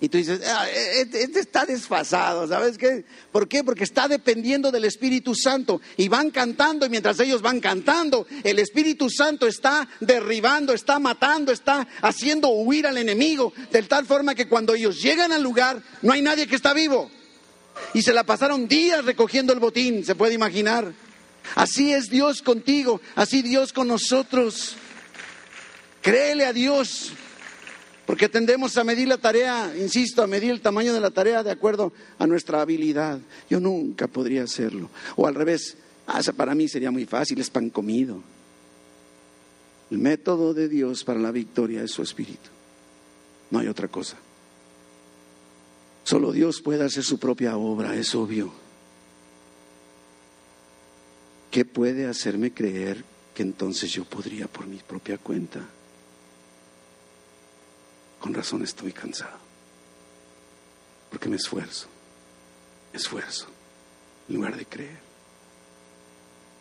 Y 0.00 0.08
tú 0.08 0.18
dices, 0.18 0.40
"Ah, 0.46 0.68
este, 0.70 1.24
este 1.24 1.40
está 1.40 1.66
desfasado, 1.66 2.46
¿sabes 2.46 2.78
qué? 2.78 3.04
¿Por 3.32 3.48
qué? 3.48 3.64
Porque 3.64 3.82
está 3.82 4.06
dependiendo 4.06 4.70
del 4.70 4.84
Espíritu 4.84 5.34
Santo. 5.34 5.80
Y 5.96 6.08
van 6.08 6.30
cantando 6.30 6.86
y 6.86 6.88
mientras 6.88 7.18
ellos 7.18 7.42
van 7.42 7.58
cantando, 7.58 8.26
el 8.44 8.60
Espíritu 8.60 9.10
Santo 9.10 9.48
está 9.48 9.88
derribando, 9.98 10.72
está 10.72 11.00
matando, 11.00 11.50
está 11.50 11.88
haciendo 12.00 12.48
huir 12.50 12.86
al 12.86 12.96
enemigo. 12.96 13.52
De 13.72 13.82
tal 13.82 14.06
forma 14.06 14.36
que 14.36 14.48
cuando 14.48 14.74
ellos 14.74 15.02
llegan 15.02 15.32
al 15.32 15.42
lugar, 15.42 15.82
no 16.02 16.12
hay 16.12 16.22
nadie 16.22 16.46
que 16.46 16.56
está 16.56 16.72
vivo. 16.72 17.10
Y 17.92 18.02
se 18.02 18.12
la 18.12 18.24
pasaron 18.24 18.68
días 18.68 19.04
recogiendo 19.04 19.52
el 19.52 19.58
botín, 19.58 20.04
se 20.04 20.14
puede 20.14 20.34
imaginar. 20.34 20.92
Así 21.54 21.92
es 21.92 22.08
Dios 22.08 22.42
contigo, 22.42 23.00
así 23.14 23.42
Dios 23.42 23.72
con 23.72 23.88
nosotros. 23.88 24.76
Créele 26.02 26.44
a 26.44 26.52
Dios, 26.52 27.12
porque 28.08 28.30
tendemos 28.30 28.74
a 28.78 28.84
medir 28.84 29.06
la 29.06 29.18
tarea, 29.18 29.70
insisto, 29.76 30.22
a 30.22 30.26
medir 30.26 30.50
el 30.50 30.62
tamaño 30.62 30.94
de 30.94 31.00
la 31.00 31.10
tarea 31.10 31.42
de 31.42 31.50
acuerdo 31.50 31.92
a 32.18 32.26
nuestra 32.26 32.62
habilidad. 32.62 33.20
Yo 33.50 33.60
nunca 33.60 34.06
podría 34.06 34.44
hacerlo. 34.44 34.88
O 35.14 35.26
al 35.26 35.34
revés, 35.34 35.76
ah, 36.06 36.22
para 36.34 36.54
mí 36.54 36.68
sería 36.68 36.90
muy 36.90 37.04
fácil, 37.04 37.38
es 37.38 37.50
pan 37.50 37.68
comido. 37.68 38.22
El 39.90 39.98
método 39.98 40.54
de 40.54 40.70
Dios 40.70 41.04
para 41.04 41.20
la 41.20 41.30
victoria 41.30 41.82
es 41.82 41.90
su 41.90 42.00
espíritu. 42.00 42.48
No 43.50 43.58
hay 43.58 43.68
otra 43.68 43.88
cosa. 43.88 44.16
Solo 46.02 46.32
Dios 46.32 46.62
puede 46.62 46.86
hacer 46.86 47.04
su 47.04 47.18
propia 47.18 47.58
obra, 47.58 47.94
es 47.94 48.14
obvio. 48.14 48.50
¿Qué 51.50 51.66
puede 51.66 52.06
hacerme 52.06 52.52
creer 52.54 53.04
que 53.34 53.42
entonces 53.42 53.92
yo 53.92 54.06
podría 54.06 54.48
por 54.48 54.66
mi 54.66 54.78
propia 54.78 55.18
cuenta? 55.18 55.60
Con 58.20 58.34
razón 58.34 58.62
estoy 58.62 58.92
cansado. 58.92 59.38
Porque 61.10 61.28
me 61.28 61.36
esfuerzo, 61.36 61.86
esfuerzo, 62.92 63.46
en 64.28 64.34
lugar 64.34 64.56
de 64.56 64.66
creer. 64.66 64.98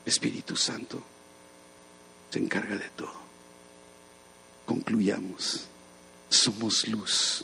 Espíritu 0.05 0.55
Santo 0.55 1.03
se 2.30 2.39
encarga 2.39 2.78
de 2.78 2.89
todo. 2.89 3.28
Concluyamos, 4.66 5.66
somos 6.30 6.88
luz, 6.88 7.43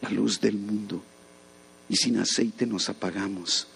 la 0.00 0.10
luz 0.10 0.40
del 0.40 0.56
mundo, 0.56 1.02
y 1.88 1.96
sin 1.96 2.18
aceite 2.18 2.66
nos 2.66 2.88
apagamos, 2.88 3.66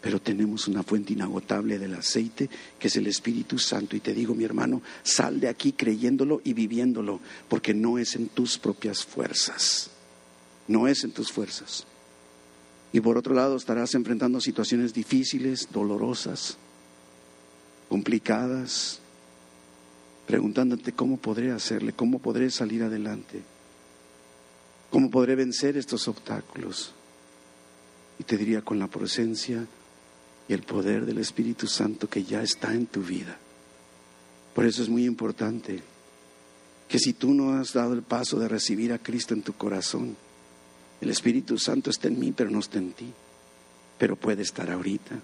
pero 0.00 0.20
tenemos 0.20 0.66
una 0.66 0.82
fuente 0.82 1.12
inagotable 1.12 1.78
del 1.78 1.94
aceite 1.94 2.48
que 2.78 2.88
es 2.88 2.96
el 2.96 3.06
Espíritu 3.06 3.58
Santo. 3.58 3.96
Y 3.96 4.00
te 4.00 4.14
digo, 4.14 4.34
mi 4.34 4.44
hermano, 4.44 4.80
sal 5.02 5.40
de 5.40 5.48
aquí 5.48 5.72
creyéndolo 5.72 6.40
y 6.42 6.54
viviéndolo, 6.54 7.20
porque 7.48 7.74
no 7.74 7.98
es 7.98 8.16
en 8.16 8.28
tus 8.28 8.58
propias 8.58 9.04
fuerzas, 9.04 9.90
no 10.68 10.88
es 10.88 11.04
en 11.04 11.12
tus 11.12 11.30
fuerzas. 11.30 11.86
Y 12.92 13.00
por 13.00 13.18
otro 13.18 13.34
lado, 13.34 13.56
estarás 13.56 13.94
enfrentando 13.94 14.40
situaciones 14.40 14.94
difíciles, 14.94 15.68
dolorosas, 15.70 16.56
complicadas, 17.88 19.00
preguntándote 20.26 20.92
cómo 20.92 21.18
podré 21.18 21.52
hacerle, 21.52 21.92
cómo 21.92 22.20
podré 22.20 22.50
salir 22.50 22.82
adelante, 22.82 23.42
cómo 24.90 25.10
podré 25.10 25.34
vencer 25.36 25.76
estos 25.76 26.08
obstáculos. 26.08 26.92
Y 28.18 28.24
te 28.24 28.36
diría 28.36 28.62
con 28.62 28.78
la 28.78 28.86
presencia 28.86 29.66
y 30.50 30.52
el 30.52 30.62
poder 30.62 31.06
del 31.06 31.18
Espíritu 31.18 31.68
Santo 31.68 32.08
que 32.08 32.24
ya 32.24 32.42
está 32.42 32.74
en 32.74 32.86
tu 32.86 33.02
vida. 33.02 33.38
Por 34.52 34.66
eso 34.66 34.82
es 34.82 34.88
muy 34.88 35.04
importante 35.04 35.80
que 36.88 36.98
si 36.98 37.12
tú 37.12 37.32
no 37.34 37.52
has 37.52 37.72
dado 37.72 37.92
el 37.92 38.02
paso 38.02 38.36
de 38.40 38.48
recibir 38.48 38.92
a 38.92 38.98
Cristo 38.98 39.32
en 39.32 39.42
tu 39.42 39.52
corazón, 39.52 40.16
el 41.00 41.08
Espíritu 41.08 41.56
Santo 41.56 41.90
está 41.90 42.08
en 42.08 42.18
mí, 42.18 42.32
pero 42.32 42.50
no 42.50 42.58
está 42.58 42.78
en 42.78 42.90
ti, 42.90 43.12
pero 43.96 44.16
puede 44.16 44.42
estar 44.42 44.68
ahorita. 44.72 45.20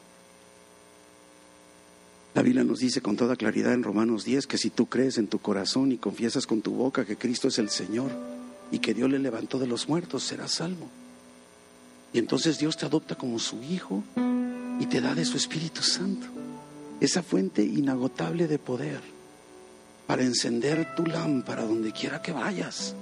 La 2.37 2.43
Biblia 2.43 2.63
nos 2.63 2.79
dice 2.79 3.01
con 3.01 3.17
toda 3.17 3.35
claridad 3.35 3.73
en 3.73 3.83
Romanos 3.83 4.25
10 4.25 4.47
que 4.47 4.59
si 4.59 4.71
tú 4.71 4.87
crees 4.87 5.19
en 5.19 5.27
tu 5.27 5.41
corazón 5.41 5.91
y 5.91 5.97
confiesas 5.97 6.47
con 6.47 6.63
tu 6.63 6.71
boca 6.71 7.05
que 7.05 7.17
Cristo 7.17 7.49
es 7.49 7.59
el 7.59 7.71
Señor 7.71 8.13
y 8.71 8.79
que 8.79 8.95
Dios 8.95 9.11
le 9.11 9.19
levantó 9.19 9.59
de 9.59 9.67
los 9.67 9.89
muertos, 9.89 10.23
serás 10.23 10.53
salvo. 10.53 10.87
Y 12.13 12.21
entonces 12.21 12.59
Dios 12.59 12.77
te 12.77 12.87
adopta 12.87 13.17
como 13.17 13.41
su 13.41 13.61
hijo 13.65 14.05
y 14.81 14.87
te 14.87 15.01
da 15.01 15.15
de 15.15 15.25
su 15.25 15.37
Espíritu 15.37 15.83
Santo, 15.83 16.27
esa 17.01 17.23
fuente 17.23 17.63
inagotable 17.63 18.47
de 18.47 18.59
poder 18.59 19.01
para 20.07 20.23
encender 20.23 20.95
tu 20.95 21.05
lámpara 21.07 21.65
donde 21.65 21.93
quiera 21.93 22.23
que 22.23 22.33
vayas 22.33 22.95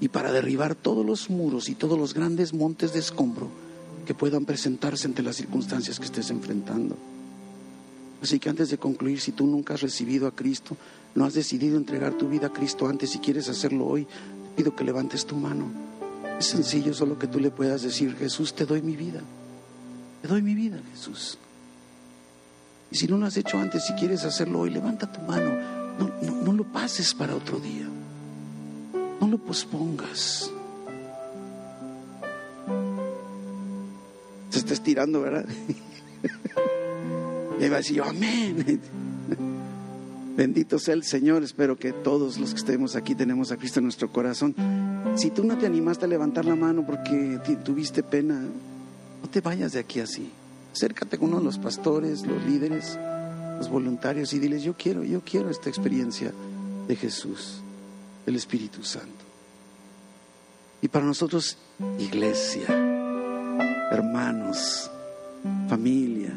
y 0.00 0.08
para 0.08 0.32
derribar 0.32 0.74
todos 0.74 1.04
los 1.06 1.30
muros 1.30 1.68
y 1.68 1.74
todos 1.74 1.98
los 1.98 2.14
grandes 2.14 2.52
montes 2.52 2.92
de 2.92 2.98
escombro 2.98 3.48
que 4.06 4.14
puedan 4.14 4.44
presentarse 4.44 5.06
ante 5.06 5.22
las 5.22 5.36
circunstancias 5.36 5.98
que 5.98 6.06
estés 6.06 6.30
enfrentando. 6.30 6.96
Así 8.22 8.38
que 8.38 8.48
antes 8.48 8.70
de 8.70 8.78
concluir, 8.78 9.20
si 9.20 9.32
tú 9.32 9.46
nunca 9.46 9.74
has 9.74 9.82
recibido 9.82 10.26
a 10.26 10.34
Cristo, 10.34 10.76
no 11.14 11.24
has 11.24 11.34
decidido 11.34 11.76
entregar 11.76 12.14
tu 12.14 12.28
vida 12.28 12.48
a 12.48 12.52
Cristo 12.52 12.86
antes, 12.86 13.10
si 13.10 13.18
quieres 13.18 13.48
hacerlo 13.48 13.86
hoy, 13.86 14.04
te 14.04 14.56
pido 14.56 14.74
que 14.74 14.84
levantes 14.84 15.26
tu 15.26 15.36
mano. 15.36 15.66
Es 16.38 16.46
sencillo, 16.46 16.94
solo 16.94 17.18
que 17.18 17.26
tú 17.26 17.38
le 17.38 17.50
puedas 17.50 17.82
decir, 17.82 18.16
Jesús, 18.16 18.54
te 18.54 18.66
doy 18.66 18.82
mi 18.82 18.96
vida. 18.96 19.20
Te 20.24 20.28
doy 20.28 20.40
mi 20.40 20.54
vida, 20.54 20.78
Jesús. 20.92 21.36
Y 22.90 22.96
si 22.96 23.06
no 23.06 23.18
lo 23.18 23.26
has 23.26 23.36
hecho 23.36 23.58
antes, 23.58 23.84
si 23.84 23.92
quieres 23.92 24.24
hacerlo 24.24 24.60
hoy, 24.60 24.70
levanta 24.70 25.12
tu 25.12 25.20
mano. 25.20 25.50
No, 25.98 26.10
no, 26.46 26.52
lo 26.54 26.64
pases 26.64 27.12
para 27.12 27.36
otro 27.36 27.60
día. 27.60 27.86
No 29.20 29.28
lo 29.28 29.36
pospongas. 29.36 30.50
Se 34.48 34.58
está 34.58 34.72
estirando, 34.72 35.20
¿verdad? 35.20 35.44
Y 37.60 37.68
va 37.68 37.76
a 37.76 37.78
decir, 37.78 38.00
amén. 38.00 38.80
Bendito 40.38 40.78
sea 40.78 40.94
el 40.94 41.04
Señor. 41.04 41.42
Espero 41.42 41.76
que 41.76 41.92
todos 41.92 42.38
los 42.38 42.52
que 42.52 42.60
estemos 42.60 42.96
aquí 42.96 43.14
tenemos 43.14 43.52
a 43.52 43.58
Cristo 43.58 43.80
en 43.80 43.84
nuestro 43.84 44.10
corazón. 44.10 44.54
Si 45.16 45.30
tú 45.30 45.44
no 45.44 45.58
te 45.58 45.66
animaste 45.66 46.06
a 46.06 46.08
levantar 46.08 46.46
la 46.46 46.56
mano 46.56 46.86
porque 46.86 47.38
tuviste 47.62 48.02
pena, 48.02 48.40
te 49.34 49.40
vayas 49.40 49.72
de 49.72 49.80
aquí 49.80 49.98
así. 49.98 50.30
Acércate 50.72 51.18
con 51.18 51.30
uno 51.30 51.38
de 51.38 51.44
los 51.46 51.58
pastores, 51.58 52.24
los 52.24 52.40
líderes, 52.44 52.96
los 53.58 53.68
voluntarios 53.68 54.32
y 54.32 54.38
diles, 54.38 54.62
yo 54.62 54.76
quiero, 54.76 55.02
yo 55.02 55.22
quiero 55.22 55.50
esta 55.50 55.68
experiencia 55.68 56.32
de 56.86 56.94
Jesús, 56.94 57.60
del 58.24 58.36
Espíritu 58.36 58.84
Santo. 58.84 59.24
Y 60.82 60.86
para 60.86 61.04
nosotros, 61.04 61.58
iglesia, 61.98 62.68
hermanos, 63.90 64.88
familia. 65.68 66.32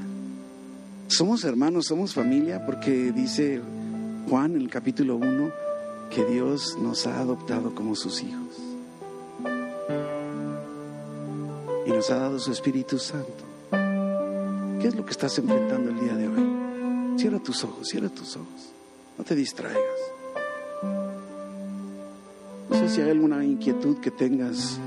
Somos 1.08 1.44
hermanos, 1.44 1.86
somos 1.86 2.16
familia, 2.16 2.66
porque 2.66 3.12
dice 3.12 3.62
Juan 4.28 4.56
en 4.56 4.62
el 4.62 4.70
capítulo 4.72 5.18
1 5.18 5.52
que 6.10 6.26
Dios 6.26 6.76
nos 6.82 7.06
ha 7.06 7.20
adoptado 7.20 7.76
como 7.76 7.96
sus 7.96 8.24
hijos. 8.24 8.67
Y 11.88 11.90
nos 11.90 12.12
ha 12.12 12.18
dado 12.18 12.38
su 12.38 12.52
Espíritu 12.52 13.00
Santo. 13.00 13.46
¿Qué 14.82 14.90
es 14.90 14.96
lo 14.96 15.06
que 15.06 15.12
estás 15.12 15.40
enfrentando 15.40 15.90
el 15.90 16.00
día 16.02 16.16
de 16.16 16.28
hoy? 16.28 17.18
Cierra 17.18 17.40
tus 17.40 17.64
ojos, 17.64 17.88
cierra 17.88 18.10
tus 18.10 18.36
ojos. 18.36 18.74
No 19.18 19.24
te 19.24 19.36
distraigas. 19.36 19.80
No 22.70 22.78
sé 22.78 22.90
si 22.90 23.00
hay 23.00 23.10
alguna 23.10 23.42
inquietud 23.46 24.00
que 24.02 24.12
tengas 24.12 24.80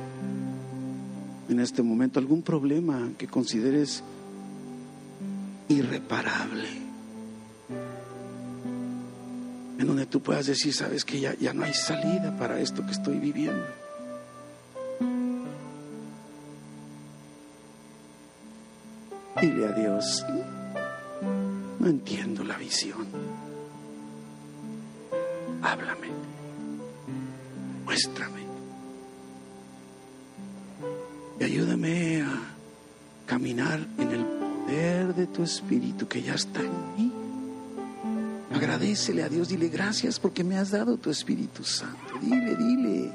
en 1.49 1.59
este 1.59 1.83
momento, 1.83 2.21
algún 2.21 2.43
problema 2.43 3.09
que 3.17 3.27
consideres 3.27 4.03
irreparable. 5.69 6.69
En 9.79 9.87
donde 9.87 10.05
tú 10.05 10.21
puedas 10.21 10.45
decir, 10.45 10.75
sabes 10.75 11.07
que 11.07 11.19
ya, 11.19 11.35
ya 11.41 11.55
no 11.55 11.65
hay 11.65 11.73
salida 11.73 12.37
para 12.39 12.61
esto 12.61 12.85
que 12.85 12.93
estoy 12.93 13.19
viviendo. 13.19 13.80
Háblame, 25.63 26.09
muéstrame. 27.85 28.41
Y 31.41 31.45
ayúdame 31.45 32.23
a 32.23 32.43
caminar 33.27 33.81
en 33.99 34.11
el 34.13 34.25
poder 34.25 35.15
de 35.15 35.27
tu 35.27 35.43
espíritu 35.43 36.07
que 36.07 36.23
ya 36.23 36.35
está 36.35 36.61
en 36.61 36.73
mí. 36.97 37.13
Agradecele 38.55 39.25
a 39.25 39.29
Dios, 39.29 39.49
dile 39.49 39.69
gracias 39.69 40.21
porque 40.21 40.45
me 40.45 40.57
has 40.57 40.71
dado 40.71 40.97
tu 40.97 41.11
Espíritu 41.11 41.65
Santo. 41.65 42.19
Dile, 42.21 42.57
dile. 42.57 43.13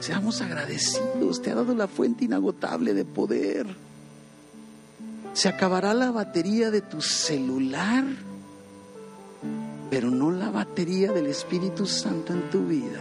Seamos 0.00 0.40
agradecidos, 0.40 1.40
te 1.40 1.50
ha 1.50 1.54
dado 1.54 1.74
la 1.74 1.88
fuente 1.88 2.24
inagotable 2.24 2.94
de 2.94 3.04
poder. 3.04 3.66
Se 5.42 5.48
acabará 5.48 5.92
la 5.92 6.12
batería 6.12 6.70
de 6.70 6.82
tu 6.82 7.02
celular, 7.02 8.04
pero 9.90 10.08
no 10.08 10.30
la 10.30 10.50
batería 10.50 11.10
del 11.10 11.26
Espíritu 11.26 11.84
Santo 11.84 12.32
en 12.32 12.48
tu 12.48 12.64
vida. 12.64 13.00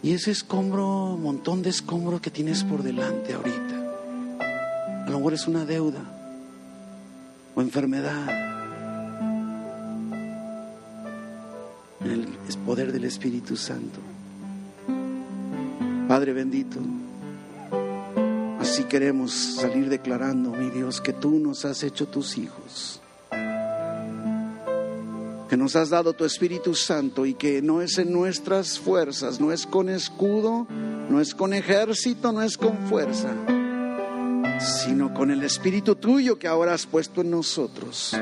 Y 0.00 0.12
ese 0.12 0.30
escombro, 0.30 1.18
montón 1.20 1.60
de 1.60 1.70
escombro 1.70 2.22
que 2.22 2.30
tienes 2.30 2.62
por 2.62 2.84
delante 2.84 3.34
ahorita, 3.34 5.06
a 5.06 5.10
lo 5.10 5.16
mejor 5.16 5.34
es 5.34 5.48
una 5.48 5.64
deuda 5.64 6.04
o 7.56 7.60
enfermedad. 7.60 8.28
En 12.02 12.10
el 12.12 12.28
poder 12.64 12.92
del 12.92 13.06
Espíritu 13.06 13.56
Santo. 13.56 13.98
Padre 16.06 16.32
bendito, 16.32 16.78
así 18.78 18.86
queremos 18.86 19.32
salir 19.32 19.88
declarando, 19.88 20.52
mi 20.52 20.70
Dios, 20.70 21.00
que 21.00 21.12
tú 21.12 21.40
nos 21.40 21.64
has 21.64 21.82
hecho 21.82 22.06
tus 22.06 22.38
hijos 22.38 23.00
que 25.48 25.56
nos 25.56 25.74
has 25.76 25.88
dado 25.88 26.12
tu 26.12 26.24
Espíritu 26.26 26.74
Santo 26.74 27.24
y 27.24 27.32
que 27.32 27.62
no 27.62 27.80
es 27.80 27.96
en 27.96 28.12
nuestras 28.12 28.78
fuerzas, 28.78 29.40
no 29.40 29.50
es 29.50 29.66
con 29.66 29.88
escudo, 29.88 30.66
no 31.08 31.22
es 31.22 31.34
con 31.34 31.54
ejército, 31.54 32.32
no 32.32 32.42
es 32.42 32.58
con 32.58 32.76
fuerza, 32.86 33.32
sino 34.60 35.14
con 35.14 35.30
el 35.30 35.42
Espíritu 35.42 35.96
tuyo 35.96 36.38
que 36.38 36.46
ahora 36.46 36.74
has 36.74 36.84
puesto 36.84 37.22
en 37.22 37.30
nosotros. 37.30 38.14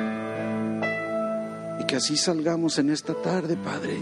Y 1.81 1.85
que 1.85 1.97
así 1.97 2.17
salgamos 2.17 2.79
en 2.79 2.91
esta 2.91 3.13
tarde, 3.13 3.57
Padre, 3.57 3.99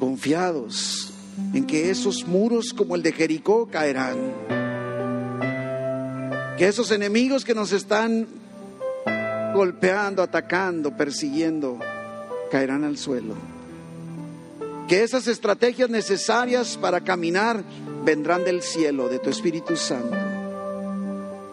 confiados 0.00 1.12
en 1.54 1.64
que 1.64 1.90
esos 1.90 2.26
muros 2.26 2.74
como 2.76 2.96
el 2.96 3.02
de 3.02 3.12
Jericó 3.12 3.68
caerán. 3.68 4.57
Que 6.58 6.66
esos 6.66 6.90
enemigos 6.90 7.44
que 7.44 7.54
nos 7.54 7.70
están 7.70 8.26
golpeando, 9.54 10.22
atacando, 10.22 10.96
persiguiendo, 10.96 11.78
caerán 12.50 12.82
al 12.82 12.98
suelo. 12.98 13.34
Que 14.88 15.04
esas 15.04 15.28
estrategias 15.28 15.88
necesarias 15.88 16.76
para 16.76 17.02
caminar 17.02 17.62
vendrán 18.04 18.44
del 18.44 18.62
cielo, 18.62 19.08
de 19.08 19.20
tu 19.20 19.30
Espíritu 19.30 19.76
Santo. 19.76 20.16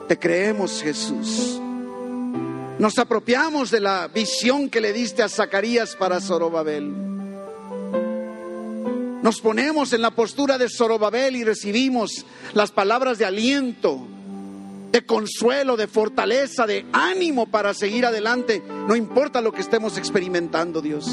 Te 0.08 0.18
creemos, 0.18 0.82
Jesús. 0.82 1.60
Nos 2.80 2.98
apropiamos 2.98 3.72
de 3.72 3.82
la 3.82 4.08
visión 4.08 4.70
que 4.70 4.82
le 4.82 4.92
diste 4.92 5.24
a 5.24 5.30
Zacarías 5.30 5.96
para 5.96 6.20
Zorobabel. 6.20 6.92
Nos 9.22 9.42
ponemos 9.42 9.94
en 9.94 10.02
la 10.02 10.12
postura 10.12 10.58
de 10.58 10.70
Zorobabel 10.70 11.36
y 11.36 11.44
recibimos 11.44 12.26
las 12.54 12.72
palabras 12.72 13.18
de 13.18 13.26
aliento, 13.26 14.08
de 14.96 15.06
consuelo, 15.06 15.76
de 15.76 15.88
fortaleza, 15.88 16.66
de 16.66 16.86
ánimo 16.94 17.48
para 17.48 17.74
seguir 17.74 18.06
adelante, 18.06 18.64
no 18.88 18.96
importa 18.96 19.42
lo 19.42 19.52
que 19.52 19.60
estemos 19.60 19.98
experimentando, 19.98 20.82
Dios. 20.82 21.06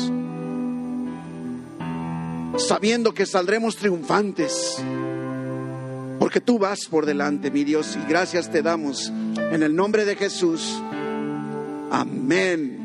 Sabiendo 2.58 3.12
que 3.12 3.26
saldremos 3.26 3.74
triunfantes, 3.74 4.80
porque 6.20 6.40
tú 6.40 6.60
vas 6.60 6.86
por 6.86 7.06
delante, 7.06 7.50
mi 7.50 7.64
Dios, 7.64 7.98
y 8.00 8.08
gracias 8.08 8.52
te 8.52 8.62
damos 8.62 9.08
en 9.50 9.64
el 9.64 9.74
nombre 9.74 10.04
de 10.04 10.14
Jesús. 10.14 10.80
Amén. 11.90 12.81